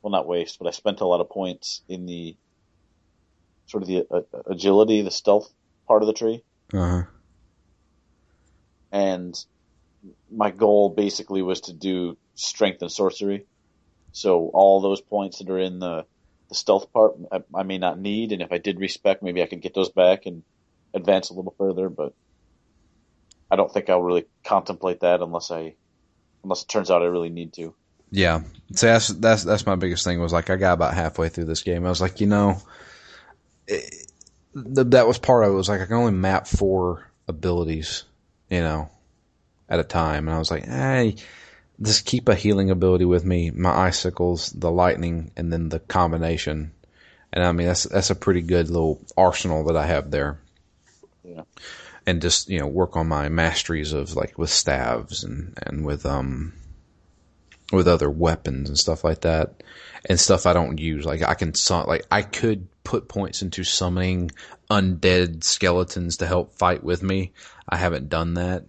[0.01, 2.35] well, not waste, but I spent a lot of points in the
[3.67, 5.51] sort of the uh, agility, the stealth
[5.87, 6.43] part of the tree.
[6.73, 7.03] Uh-huh.
[8.91, 9.45] And
[10.31, 13.45] my goal basically was to do strength and sorcery.
[14.13, 16.05] So all those points that are in the
[16.49, 19.45] the stealth part, I, I may not need, and if I did respec, maybe I
[19.45, 20.43] could get those back and
[20.93, 21.87] advance a little further.
[21.87, 22.13] But
[23.51, 25.75] I don't think I'll really contemplate that unless I,
[26.43, 27.75] unless it turns out I really need to.
[28.09, 28.41] Yeah,
[28.73, 31.63] so that's that's that's my biggest thing was like I got about halfway through this
[31.63, 31.85] game.
[31.85, 32.61] I was like, you know,
[33.67, 34.07] it,
[34.53, 35.55] that was part of it.
[35.55, 38.03] Was like I can only map four abilities,
[38.49, 38.89] you know,
[39.69, 41.15] at a time, and I was like, hey,
[41.81, 46.73] just keep a healing ability with me, my icicles, the lightning, and then the combination.
[47.31, 50.41] And I mean that's that's a pretty good little arsenal that I have there.
[51.23, 51.43] Yeah
[52.07, 56.05] and just you know work on my masteries of like with staves and and with
[56.05, 56.53] um
[57.71, 59.63] with other weapons and stuff like that
[60.05, 61.05] and stuff I don't use.
[61.05, 61.53] Like I can
[61.87, 64.31] like I could put points into summoning
[64.69, 67.31] undead skeletons to help fight with me.
[67.67, 68.65] I haven't done that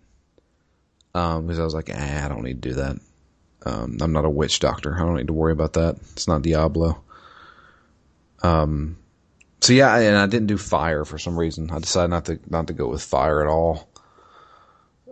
[1.15, 2.97] um because I was like eh, I don't need to do that.
[3.65, 4.95] Um I'm not a witch doctor.
[4.95, 5.97] I don't need to worry about that.
[6.13, 7.03] It's not Diablo.
[8.43, 8.99] Um
[9.63, 11.71] So yeah, and I didn't do fire for some reason.
[11.71, 13.89] I decided not to not to go with fire at all.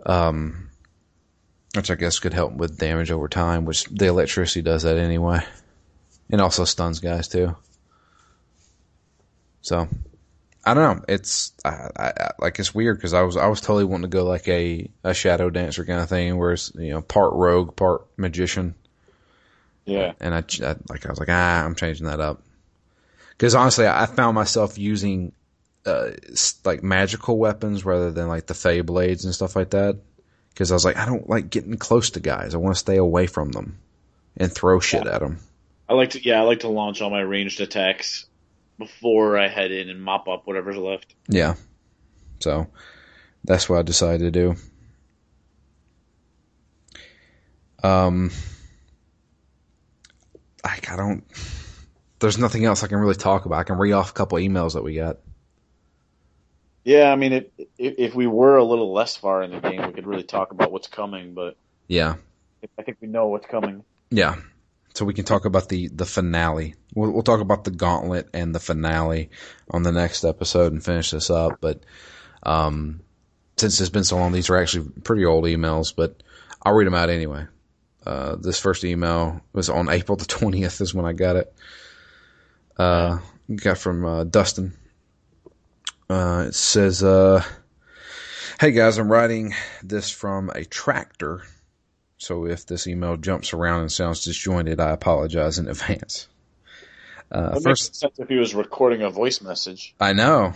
[0.05, 0.71] Um,
[1.73, 5.39] which I guess could help with damage over time, which the electricity does that anyway,
[6.29, 7.55] and also stuns guys too.
[9.61, 9.87] So
[10.65, 11.05] I don't know.
[11.07, 14.25] It's I, I, like it's weird because I was I was totally wanting to go
[14.25, 18.05] like a a shadow dancer kind of thing, where it's you know part rogue, part
[18.17, 18.75] magician.
[19.85, 20.11] Yeah.
[20.19, 22.43] And I, I like I was like ah, I'm changing that up
[23.41, 25.31] because honestly, I found myself using
[25.83, 26.11] uh,
[26.63, 29.97] like magical weapons rather than like the faeblades and stuff like that.
[30.49, 32.53] Because I was like, I don't like getting close to guys.
[32.53, 33.79] I want to stay away from them
[34.37, 35.15] and throw shit Yeah.
[35.15, 35.39] at them.
[35.89, 38.27] I like to yeah, I like to launch all my ranged attacks
[38.77, 41.15] before I head in and mop up whatever's left.
[41.27, 41.55] Yeah.
[42.41, 42.67] So
[43.43, 44.55] that's what I decided to
[47.81, 47.87] do.
[47.87, 48.29] Um,
[50.63, 51.23] like I don't.
[52.21, 53.59] There's nothing else I can really talk about.
[53.59, 55.17] I can read off a couple emails that we got.
[56.83, 57.45] Yeah, I mean, if
[57.77, 60.51] if if we were a little less far in the game, we could really talk
[60.51, 61.33] about what's coming.
[61.33, 61.57] But
[61.87, 62.15] Yeah,
[62.77, 63.83] I think we know what's coming.
[64.09, 64.35] yeah.
[64.93, 66.75] So we can talk about the the finale.
[66.95, 69.29] We'll, we'll talk about the gauntlet and the finale
[69.69, 71.59] on the next episode and finish this up.
[71.61, 71.81] But
[72.43, 73.01] um,
[73.57, 76.21] since it's been so long, these are actually pretty old emails, but
[76.63, 77.45] I'll read them out anyway.
[78.05, 81.53] Uh, this first email was on April the 20th is when I got it.
[82.81, 83.19] Uh,
[83.55, 84.73] got from, uh, Dustin.
[86.09, 87.43] Uh, it says, uh,
[88.59, 91.43] Hey guys, I'm writing this from a tractor.
[92.17, 96.27] So if this email jumps around and sounds disjointed, I apologize in advance.
[97.31, 99.93] Uh, first, makes sense if he was recording a voice message.
[99.99, 100.53] I know.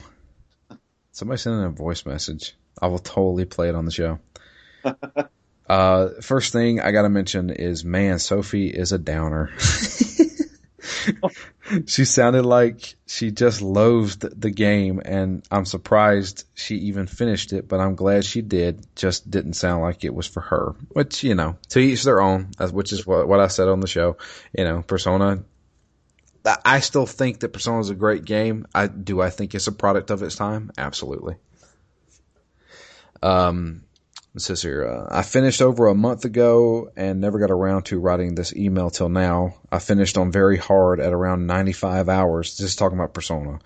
[1.11, 2.55] Somebody sent in a voice message.
[2.81, 4.19] I will totally play it on the show.
[5.69, 9.51] uh, first thing I gotta mention is, man, Sophie is a downer.
[11.85, 17.67] she sounded like she just loathed the game and I'm surprised she even finished it,
[17.67, 18.85] but I'm glad she did.
[18.95, 22.49] Just didn't sound like it was for her, which, you know, to each their own,
[22.71, 24.17] which is what, what I said on the show.
[24.57, 25.43] You know, Persona
[26.63, 28.67] I- still think that Persona is a great game.
[28.73, 29.21] I do.
[29.21, 30.71] I think it's a product of its time.
[30.77, 31.35] Absolutely.
[33.23, 33.84] Um,
[34.35, 37.99] it says here, uh, I finished over a month ago and never got around to
[37.99, 39.55] writing this email till now.
[39.71, 43.59] I finished on very hard at around 95 hours, just talking about Persona,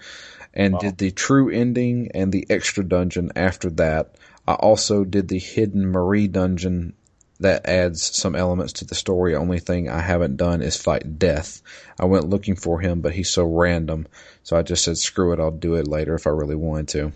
[0.54, 0.80] and Wow.
[0.80, 4.14] did the true ending and the extra dungeon after that.
[4.48, 6.94] I also did the hidden Marie dungeon
[7.40, 9.34] that adds some elements to the story.
[9.34, 11.62] Only thing I haven't done is fight Death.
[12.00, 14.08] I went looking for him, but he's so random.
[14.44, 17.12] So I just said, screw it, I'll do it later if I really wanted to.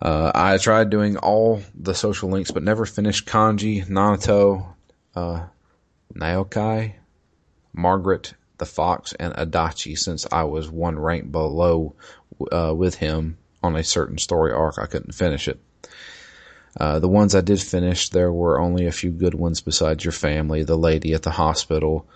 [0.00, 4.66] Uh, I tried doing all the social links, but never finished Kanji, Nanato,
[5.14, 5.46] uh,
[6.12, 6.94] Naokai,
[7.72, 11.94] Margaret, the Fox, and Adachi since I was one rank below
[12.50, 14.78] uh, with him on a certain story arc.
[14.78, 15.60] I couldn't finish it.
[16.78, 20.12] Uh, the ones I did finish, there were only a few good ones besides your
[20.12, 20.64] family.
[20.64, 22.06] The lady at the hospital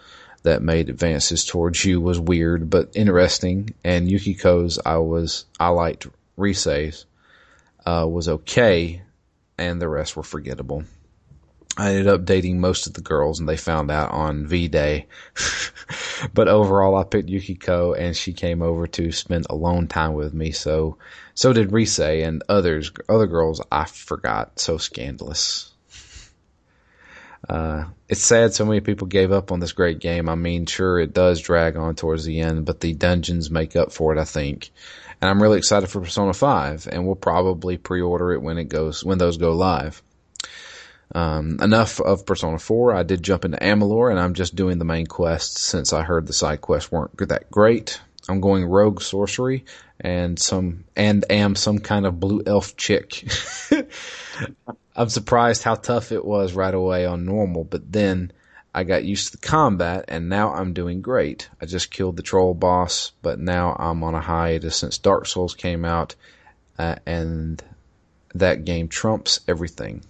[0.42, 6.08] that made advances towards you was weird but interesting, and Yukiko's I was I liked
[6.36, 7.04] Rise's
[7.88, 9.02] uh, was okay,
[9.56, 10.84] and the rest were forgettable.
[11.78, 15.06] I ended up dating most of the girls, and they found out on V Day.
[16.34, 20.50] but overall, I picked Yukiko, and she came over to spend alone time with me.
[20.50, 20.98] So,
[21.34, 22.92] so did Rise and others.
[23.08, 24.58] Other girls I forgot.
[24.58, 25.72] So scandalous.
[27.48, 30.28] Uh, it's sad so many people gave up on this great game.
[30.28, 33.92] I mean, sure, it does drag on towards the end, but the dungeons make up
[33.92, 34.70] for it, I think.
[35.20, 39.04] And I'm really excited for Persona 5, and we'll probably pre-order it when it goes,
[39.04, 40.02] when those go live.
[41.14, 42.94] Um, enough of Persona 4.
[42.94, 46.26] I did jump into Amalur, and I'm just doing the main quests since I heard
[46.26, 48.00] the side quests weren't that great.
[48.28, 49.64] I'm going rogue sorcery
[50.00, 53.26] and some and am some kind of blue elf chick.
[54.96, 58.32] I'm surprised how tough it was right away on normal, but then
[58.74, 61.48] I got used to the combat and now I'm doing great.
[61.60, 65.54] I just killed the troll boss, but now I'm on a hiatus since Dark Souls
[65.54, 66.14] came out,
[66.78, 67.62] uh, and
[68.34, 70.04] that game trumps everything.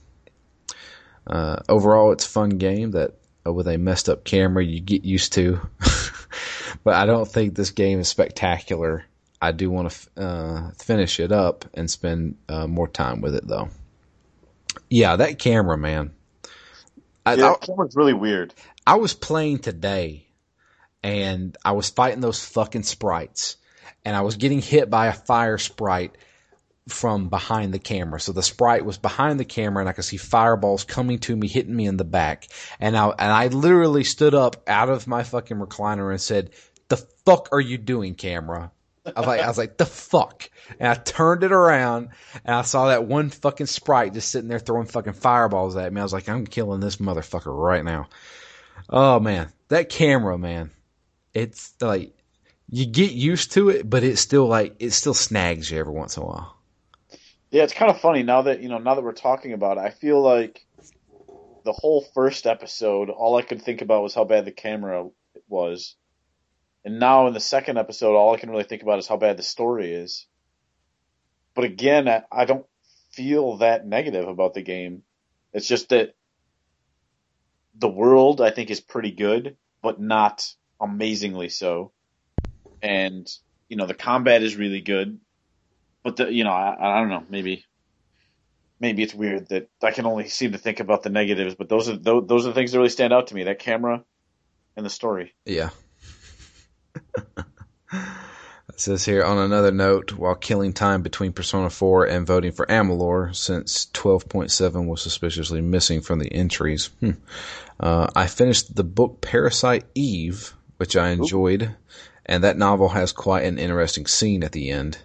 [1.26, 3.14] Uh, overall, it's a fun game that
[3.46, 5.60] uh, with a messed up camera you get used to.
[6.84, 9.04] but I don't think this game is spectacular.
[9.40, 13.34] I do want to f- uh, finish it up and spend uh, more time with
[13.34, 13.68] it though.
[14.90, 16.12] Yeah, that camera, man.
[17.32, 18.54] I, Yeah, that camera's really weird.
[18.86, 20.26] I was playing today
[21.02, 23.56] and I was fighting those fucking sprites
[24.04, 26.16] and I was getting hit by a fire sprite
[26.88, 28.20] from behind the camera.
[28.20, 31.48] So the sprite was behind the camera and I could see fireballs coming to me,
[31.48, 32.48] hitting me in the back.
[32.80, 36.50] And I, and I literally stood up out of my fucking recliner and said,
[36.88, 38.72] the fuck are you doing camera?
[39.16, 40.50] I was like, I was like, the fuck.
[40.78, 42.10] And I turned it around
[42.44, 46.00] and I saw that one fucking sprite just sitting there throwing fucking fireballs at me.
[46.00, 48.08] I was like, I'm killing this motherfucker right now.
[48.88, 50.70] Oh man, that camera, man.
[51.34, 52.14] It's like,
[52.70, 56.16] you get used to it, but it's still like, it still snags you every once
[56.16, 56.56] in a while.
[57.50, 59.80] Yeah, it's kind of funny now that, you know, now that we're talking about it,
[59.80, 60.66] I feel like
[61.64, 65.08] the whole first episode, all I could think about was how bad the camera
[65.48, 65.96] was.
[66.84, 69.36] And now in the second episode, all I can really think about is how bad
[69.36, 70.26] the story is.
[71.54, 72.66] But again, I, I don't
[73.12, 75.02] feel that negative about the game.
[75.52, 76.14] It's just that
[77.74, 80.46] the world I think is pretty good, but not
[80.80, 81.92] amazingly so.
[82.80, 83.28] And,
[83.68, 85.18] you know, the combat is really good,
[86.04, 87.64] but the, you know, I, I don't know, maybe,
[88.78, 91.88] maybe it's weird that I can only seem to think about the negatives, but those
[91.88, 93.44] are, those, those are the things that really stand out to me.
[93.44, 94.04] That camera
[94.76, 95.34] and the story.
[95.44, 95.70] Yeah.
[98.78, 102.64] It says here on another note, while killing time between Persona 4 and voting for
[102.66, 107.12] Amalur, since 12.7 was suspiciously missing from the entries, hmm.
[107.80, 111.74] uh, I finished the book Parasite Eve, which I enjoyed,
[112.24, 114.98] and that novel has quite an interesting scene at the end.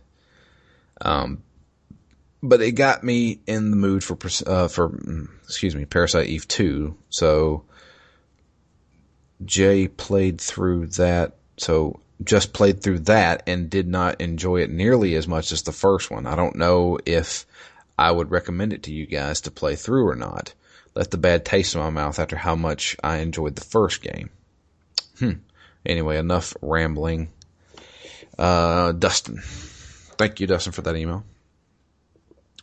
[1.01, 1.41] Um,
[2.43, 6.47] but it got me in the mood for uh, for mm, excuse me Parasite Eve
[6.47, 7.64] 2, so
[9.43, 11.38] Jay played through that.
[11.64, 15.72] So just played through that and did not enjoy it nearly as much as the
[15.72, 16.28] first one.
[16.28, 17.45] I don't know if
[17.97, 20.53] I would recommend it to you guys to play through or not.
[20.93, 24.30] Left the bad taste in my mouth after how much I enjoyed the first game.
[25.20, 25.32] Hmm.
[25.86, 27.32] Anyway, enough rambling.
[28.38, 29.39] Uh, Dustin.
[29.41, 31.24] Thank you, Dustin, for that email.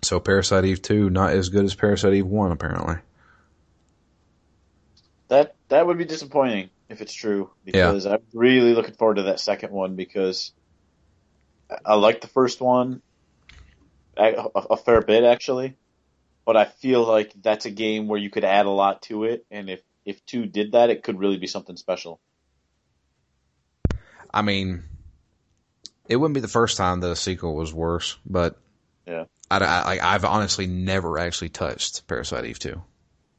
[0.03, 2.97] So Parasite Eve 2, not as good as Parasite Eve 1, apparently.
[5.29, 8.15] That that would be disappointing if it's true because yeah.
[8.15, 10.53] I'm really looking forward to that second one because
[11.87, 13.01] I like the first one
[14.17, 15.77] a, a, fair bit actually,
[16.45, 19.47] but I feel like that's a game where you could add a lot to it,
[19.51, 22.21] and if if two did that, it could really be something special.
[24.35, 24.83] I mean,
[26.09, 28.59] it wouldn't be the first time that a sequel was worse, but
[29.07, 32.83] yeah, I, I I've honestly never actually touched Parasite Eve two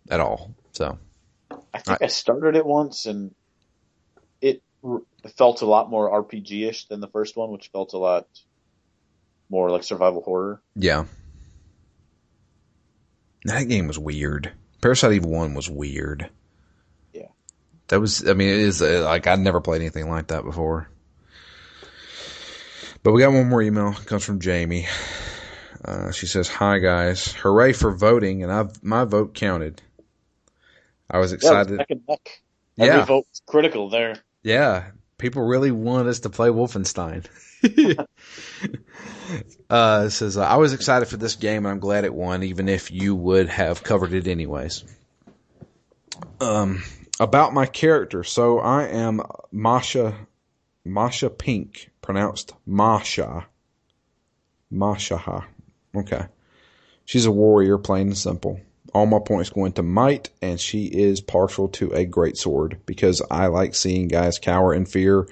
[0.10, 0.98] at all, so.
[1.74, 3.34] I think I, I started it once and
[5.38, 8.28] felt a lot more RPG ish than the first one, which felt a lot
[9.50, 10.62] more like survival horror.
[10.76, 11.06] Yeah.
[13.46, 14.52] That game was weird.
[14.82, 16.30] Parasite Eve 1 was weird.
[17.14, 17.28] Yeah.
[17.88, 20.88] That was, I mean, it is uh, like I'd never played anything like that before.
[23.04, 23.90] But we got one more email.
[23.90, 24.88] It comes from Jamie.
[25.84, 29.82] Uh, she says, "Hi guys, hooray for voting, and I've my vote counted.
[31.10, 31.80] I was excited.
[31.80, 32.42] Yeah, was neck
[32.78, 33.06] Every yeah.
[33.06, 34.16] vote was critical there.
[34.44, 34.86] Yeah,
[35.18, 37.26] people really wanted us to play Wolfenstein.
[39.70, 42.92] uh, says I was excited for this game and I'm glad it won, even if
[42.92, 44.84] you would have covered it anyways.
[46.40, 46.84] Um,
[47.20, 49.22] about my character, so I am
[49.52, 50.16] Masha,
[50.84, 53.46] Masha Pink, pronounced Masha,
[54.72, 55.46] Masha.
[55.96, 56.26] Okay,
[57.06, 58.60] she's a warrior, plain and simple
[58.94, 63.22] all my points going to might, and she is partial to a great sword because
[63.32, 65.28] I like seeing guys cower in fear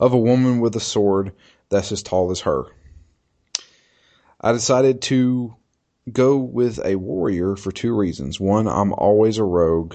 [0.00, 1.32] of a woman with a sword
[1.68, 2.64] that's as tall as her.
[4.40, 5.54] I decided to
[6.12, 8.38] go with a warrior for two reasons.
[8.38, 9.94] One, I'm always a rogue,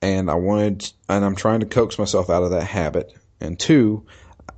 [0.00, 3.12] and I wanted, and I'm trying to coax myself out of that habit.
[3.40, 4.06] And two,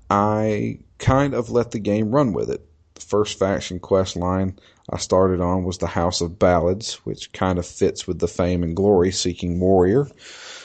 [0.08, 2.62] I kind of let the game run with it.
[2.94, 4.58] The first faction quest line
[4.88, 8.62] I started on was the House of Ballads, which kind of fits with the fame
[8.62, 10.06] and glory seeking warrior.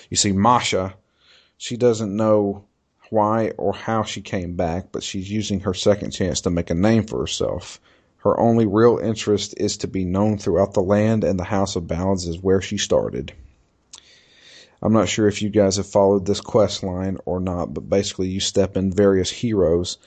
[0.09, 0.93] You see, Masha,
[1.57, 2.65] she doesn't know
[3.09, 6.76] why or how she came back, but she's using her second chance to make a
[6.76, 7.80] name for herself.
[8.17, 11.88] Her only real interest is to be known throughout the land, and the House of
[11.88, 13.34] Ballads is where she started.
[14.84, 18.30] I'm not sure if you guys have followed this quest line or not, but basically
[18.30, 19.97] you step in various heroes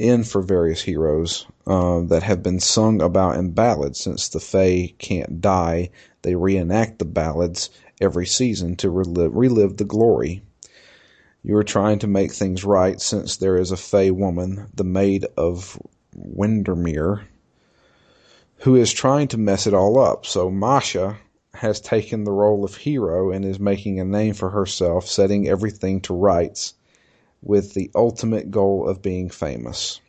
[0.00, 4.00] in for various heroes uh, that have been sung about in ballads.
[4.00, 5.90] Since the Fae can't die,
[6.22, 7.70] they reenact the ballads
[8.00, 10.42] every season to relive, relive the glory.
[11.42, 15.26] You are trying to make things right since there is a Fae woman, the Maid
[15.36, 15.78] of
[16.16, 17.22] Windemere,
[18.58, 20.24] who is trying to mess it all up.
[20.24, 21.18] So Masha
[21.52, 26.00] has taken the role of hero and is making a name for herself, setting everything
[26.02, 26.74] to rights
[27.42, 30.00] with the ultimate goal of being famous.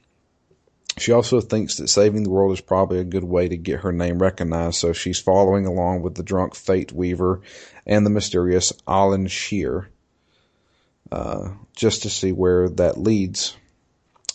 [0.97, 3.93] She also thinks that saving the world is probably a good way to get her
[3.93, 7.41] name recognized, so she's following along with the drunk Fate Weaver
[7.85, 9.87] and the mysterious Alyn Shir,
[11.11, 13.55] uh, just to see where that leads.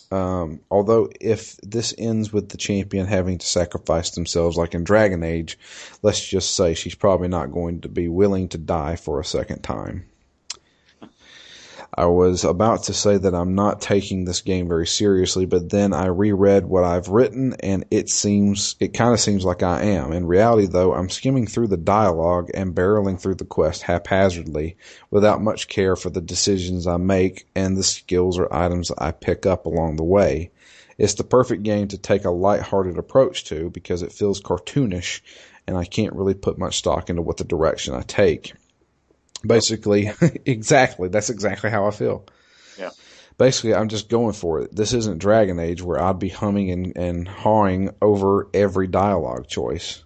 [0.09, 5.23] Um, although if this ends with the champion having to sacrifice themselves like in Dragon
[5.23, 5.59] Age,
[6.01, 9.63] let's just say she's probably not going to be willing to die for a second
[9.63, 10.05] time.
[11.93, 15.93] I was about to say that I'm not taking this game very seriously, but then
[15.93, 20.11] I reread what I've written and it seems, it kind of seems like I am.
[20.11, 24.77] In reality though, I'm skimming through the dialogue and barreling through the quest haphazardly
[25.09, 29.45] without much care for the decisions I make and the skills or items I pick
[29.45, 30.51] up along the way.
[30.97, 35.21] It's the perfect game to take a light-hearted approach to because it feels cartoonish
[35.67, 38.53] and I can't really put much stock into what the direction I take.
[39.45, 40.11] Basically,
[40.45, 41.09] exactly.
[41.09, 42.25] That's exactly how I feel.
[42.77, 42.89] Yeah.
[43.37, 44.75] Basically, I'm just going for it.
[44.75, 50.03] This isn't Dragon Age where I'd be humming and, and hawing over every dialogue choice.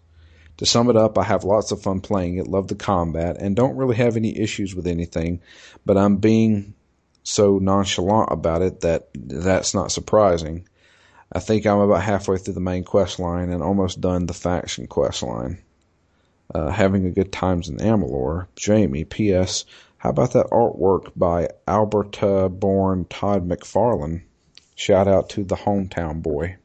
[0.57, 3.55] To sum it up, I have lots of fun playing it, love the combat, and
[3.55, 5.41] don't really have any issues with anything,
[5.85, 6.75] but I'm being
[7.23, 10.67] so nonchalant about it that that's not surprising.
[11.31, 14.87] I think I'm about halfway through the main quest line and almost done the faction
[14.87, 15.63] quest line
[16.53, 18.47] uh, having a good times in Amalur.
[18.55, 19.65] Jamie, P.S.
[19.97, 24.23] How about that artwork by Alberta born Todd McFarlane?
[24.75, 26.57] Shout out to the hometown boy.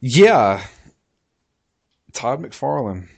[0.00, 0.64] Yeah,
[2.12, 3.08] Todd McFarlane.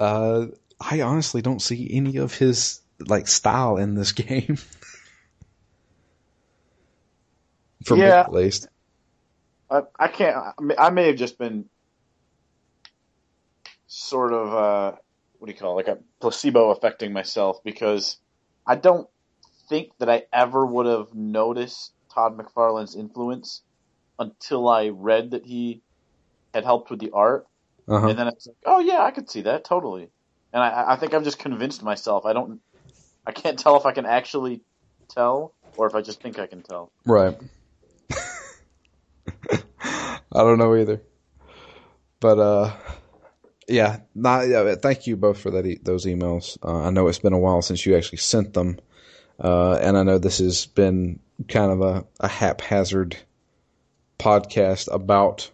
[0.00, 0.46] Uh,
[0.80, 4.56] I honestly don't see any of his like style in this game.
[7.84, 8.04] For Yeah.
[8.04, 8.68] me, at least.
[9.70, 10.36] I, I can't.
[10.36, 11.66] I may- I may have just been
[13.88, 14.96] sort of uh,
[15.38, 18.18] what do you call it, like a placebo affecting myself because
[18.66, 19.08] I don't
[19.68, 23.62] think that I ever would have noticed Todd McFarlane's influence
[24.18, 25.82] until I read that he
[26.54, 27.46] had helped with the art,
[27.88, 28.08] Uh huh.
[28.08, 30.08] and then I was like, oh yeah, I could see that totally.
[30.52, 32.24] And I, I think I've just convinced myself.
[32.24, 32.60] I don't.
[33.26, 34.62] I can't tell if I can actually
[35.10, 36.90] tell or if I just think I can tell.
[37.04, 37.36] Right.
[39.50, 41.02] I don't know either.
[42.20, 42.72] But uh
[43.68, 46.56] yeah, not yeah, thank you both for that e- those emails.
[46.62, 48.78] Uh, I know it's been a while since you actually sent them.
[49.38, 53.16] Uh and I know this has been kind of a, a haphazard
[54.18, 55.50] podcast about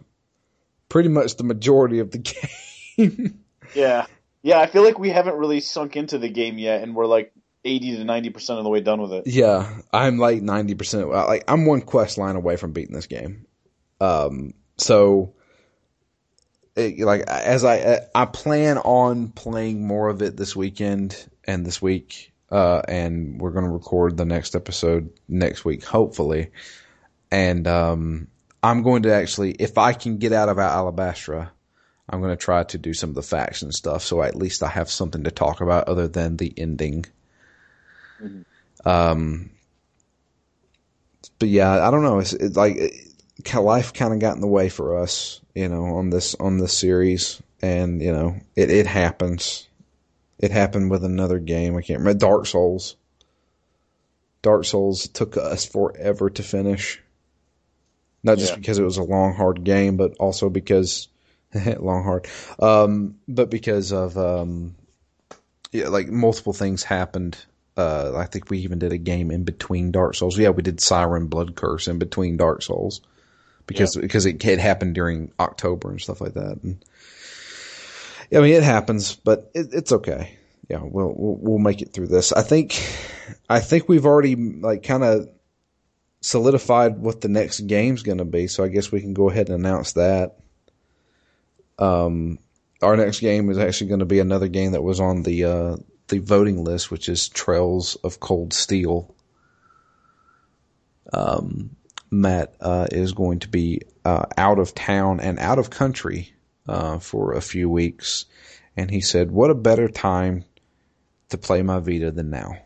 [0.89, 2.17] pretty much the majority of the
[2.97, 3.43] game.
[3.75, 4.05] Yeah.
[4.41, 7.33] Yeah, I feel like we haven't really sunk into the game yet, and we're like
[7.63, 9.23] 80 to 90% of the way done with it.
[9.27, 11.09] Yeah, I'm like ninety percent.
[11.09, 13.47] Like I'm one quest line away from beating this game.
[13.99, 15.33] Um, so
[16.75, 21.81] it, like as I I plan on playing more of it this weekend and this
[21.81, 22.31] week.
[22.51, 26.51] Uh, and we're going to record the next episode next week, hopefully.
[27.31, 28.27] And um,
[28.61, 31.51] I'm going to actually, if I can get out of Alabastra,
[32.07, 34.03] I'm going to try to do some of the faction stuff.
[34.03, 37.05] So at least I have something to talk about other than the ending.
[38.85, 39.49] Um,
[41.39, 42.19] but yeah, I don't know.
[42.19, 42.93] It's, it's like it,
[43.55, 46.77] life kind of got in the way for us, you know, on this on this
[46.77, 49.67] series, and you know, it it happens.
[50.39, 51.75] It happened with another game.
[51.75, 52.19] I can't remember.
[52.19, 52.95] Dark Souls.
[54.41, 57.01] Dark Souls took us forever to finish.
[58.23, 58.57] Not just Yeah.
[58.57, 61.07] because it was a long, hard game, but also because
[61.79, 62.27] long, hard.
[62.59, 64.75] Um, but because of um,
[65.71, 67.37] yeah, like multiple things happened.
[67.77, 70.37] Uh, I think we even did a game in between Dark Souls.
[70.37, 73.01] Yeah, we did Siren Blood Curse in between Dark Souls
[73.67, 76.59] because because it had happened during October and stuff like that.
[76.63, 76.83] And
[78.33, 80.37] I mean, it happens, but it, it's okay.
[80.69, 82.31] Yeah, we'll, we'll we'll make it through this.
[82.31, 82.73] I think
[83.49, 85.29] I think we've already like kind of
[86.21, 88.47] solidified what the next game's going to be.
[88.47, 90.37] So I guess we can go ahead and announce that.
[91.77, 92.39] Um,
[92.81, 95.75] our next game is actually going to be another game that was on the uh,
[96.07, 99.13] the voting list, which is Trails of Cold Steel.
[101.13, 101.75] Um,
[102.11, 106.33] Matt uh, is going to be uh, out of town and out of country
[106.67, 108.25] uh, for a few weeks,
[108.77, 110.45] and he said, "What a better time
[111.29, 112.57] to play my Vita than now."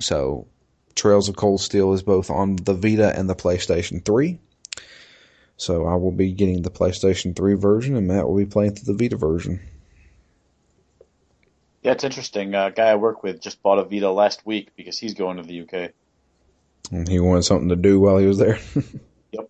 [0.00, 0.48] So,
[0.94, 4.38] Trails of Cold Steel is both on the Vita and the PlayStation 3.
[5.56, 8.94] So I will be getting the PlayStation 3 version, and Matt will be playing through
[8.94, 9.60] the Vita version.
[11.82, 12.54] Yeah, it's interesting.
[12.54, 15.42] A guy I work with just bought a Vita last week because he's going to
[15.42, 15.92] the UK.
[16.90, 18.58] And he wanted something to do while he was there.
[19.32, 19.48] yep.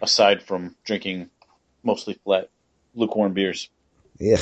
[0.00, 1.30] Aside from drinking
[1.82, 2.50] mostly flat,
[2.94, 3.68] lukewarm beers,
[4.18, 4.40] yeah,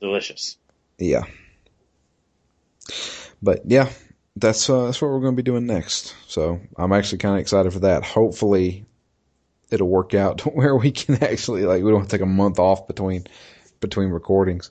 [0.00, 0.56] delicious.
[0.98, 1.24] yeah.
[3.42, 3.90] But yeah,
[4.36, 6.14] that's uh, that's what we're going to be doing next.
[6.26, 8.04] So I'm actually kind of excited for that.
[8.04, 8.84] Hopefully,
[9.70, 12.86] it'll work out to where we can actually like we don't take a month off
[12.86, 13.24] between
[13.80, 14.70] between recordings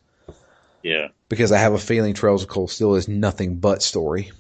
[0.84, 4.32] Yeah, because I have a feeling Trails of Cold Steel is nothing but story.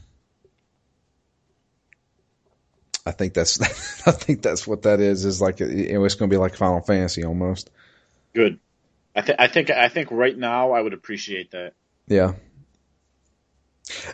[3.09, 3.59] I think that's
[4.07, 5.25] I think that's what that is.
[5.25, 7.71] Is like it's going to be like Final Fantasy almost.
[8.33, 8.59] Good.
[9.15, 11.73] I think I think I think right now I would appreciate that.
[12.07, 12.33] Yeah.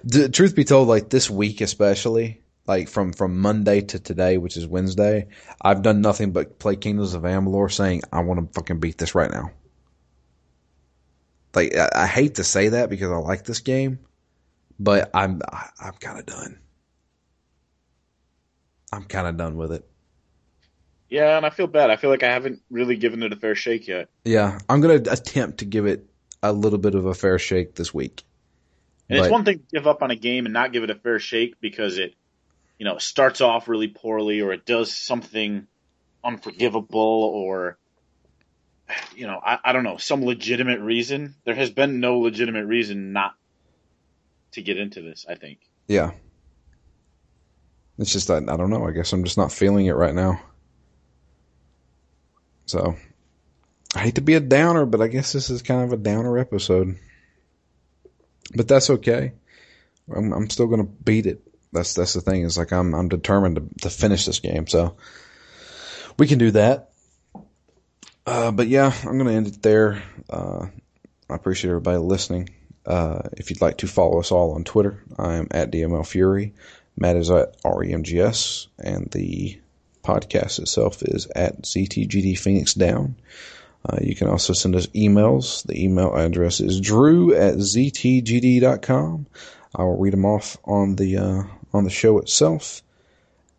[0.06, 4.56] The truth be told, like this week especially, like from from Monday to today, which
[4.56, 5.28] is Wednesday,
[5.62, 9.14] I've done nothing but play Kingdoms of Amalur, saying I want to fucking beat this
[9.14, 9.52] right now.
[11.54, 14.00] Like I, I hate to say that because I like this game,
[14.80, 16.60] but I'm I, I'm kind of done.
[18.91, 19.88] I'm kind of done with it.
[21.09, 21.91] Yeah, and I feel bad.
[21.91, 24.09] I feel like I haven't really given it a fair shake yet.
[24.23, 26.09] Yeah, I'm gonna attempt to give it
[26.41, 28.23] a little bit of a fair shake this week.
[29.09, 30.95] And it's one thing to give up on a game and not give it a
[30.95, 32.15] fair shake because it,
[32.79, 35.67] you know, starts off really poorly or it does something
[36.23, 37.77] unforgivable or,
[39.15, 41.36] you know, I, I don't know, some legitimate reason.
[41.45, 43.36] There has been no legitimate reason not
[44.53, 45.59] to get into this, I think.
[45.88, 46.11] Yeah.
[47.98, 48.86] It's just that, I don't know.
[48.86, 50.41] I guess I'm just not feeling it right now.
[52.66, 52.96] So,
[53.96, 56.38] I hate to be a downer, but I guess this is kind of a downer
[56.38, 56.98] episode.
[58.54, 59.34] But that's okay.
[60.14, 61.41] I'm, I'm still to beat it.
[61.72, 62.43] That's that's the thing.
[62.43, 64.66] Is like I'm I'm determined to to finish this game.
[64.68, 64.96] So
[66.18, 66.91] we can do that.
[68.26, 70.02] Uh, but yeah, I'm to end it there.
[70.30, 70.68] Uh,
[71.30, 72.50] I appreciate everybody listening.
[72.86, 76.54] Uh, if you'd like to follow us all on Twitter, I am at DML Fury.
[76.98, 79.60] Matt is at REMGS, and the
[80.04, 83.16] podcast itself is at ZTGD Phoenix Down.
[83.88, 85.66] Uh, you can also send us emails.
[85.66, 89.28] The email address is drew at ztgd.com.
[89.76, 91.43] I will read them off on the uh,
[91.74, 92.82] on the show itself.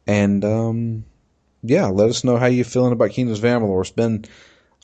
[0.07, 1.05] And um,
[1.62, 3.82] yeah, let us know how you're feeling about Kingdoms of Amalur.
[3.82, 4.24] It's been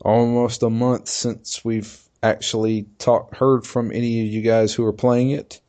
[0.03, 4.93] almost a month since we've actually talked, heard from any of you guys who are
[4.93, 5.61] playing it.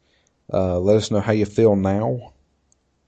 [0.51, 2.32] Uh, let us know how you feel now.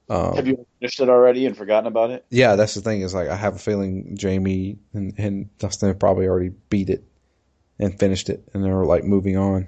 [0.07, 2.25] Um, have you finished it already and forgotten about it?
[2.29, 3.01] Yeah, that's the thing.
[3.01, 7.03] Is like I have a feeling Jamie and, and Dustin have probably already beat it
[7.79, 9.67] and finished it, and they're like moving on.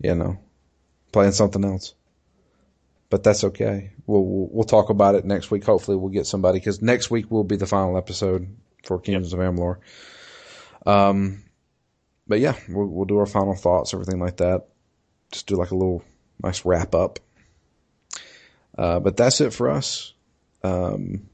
[0.00, 0.38] You know,
[1.12, 1.94] playing something else.
[3.10, 3.92] But that's okay.
[4.06, 5.64] We'll we'll, we'll talk about it next week.
[5.64, 9.40] Hopefully, we'll get somebody because next week will be the final episode for Kingdoms yep.
[9.40, 9.78] of Amalur.
[10.86, 11.44] Um,
[12.26, 14.66] but yeah, we'll, we'll do our final thoughts, everything like that.
[15.30, 16.02] Just do like a little
[16.42, 17.18] nice wrap up.
[18.76, 20.14] Uh, but that's it for us.
[20.62, 21.28] Um,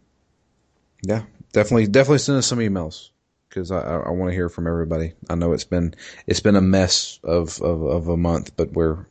[1.03, 1.23] yeah,
[1.53, 3.11] definitely, definitely send us some emails
[3.49, 5.13] because I, I want to hear from everybody.
[5.29, 5.95] I know it's been
[6.27, 9.07] it's been a mess of, of, of a month, but we're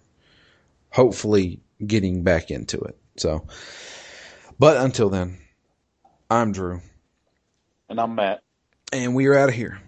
[0.91, 2.97] hopefully getting back into it.
[3.17, 3.47] So,
[4.59, 5.37] but until then,
[6.29, 6.81] I'm Drew,
[7.89, 8.41] and I'm Matt,
[8.91, 9.79] and we are out of here.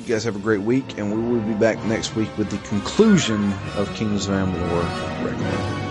[0.00, 2.58] You guys have a great week, and we will be back next week with the
[2.68, 5.85] conclusion of Kings of Amalur.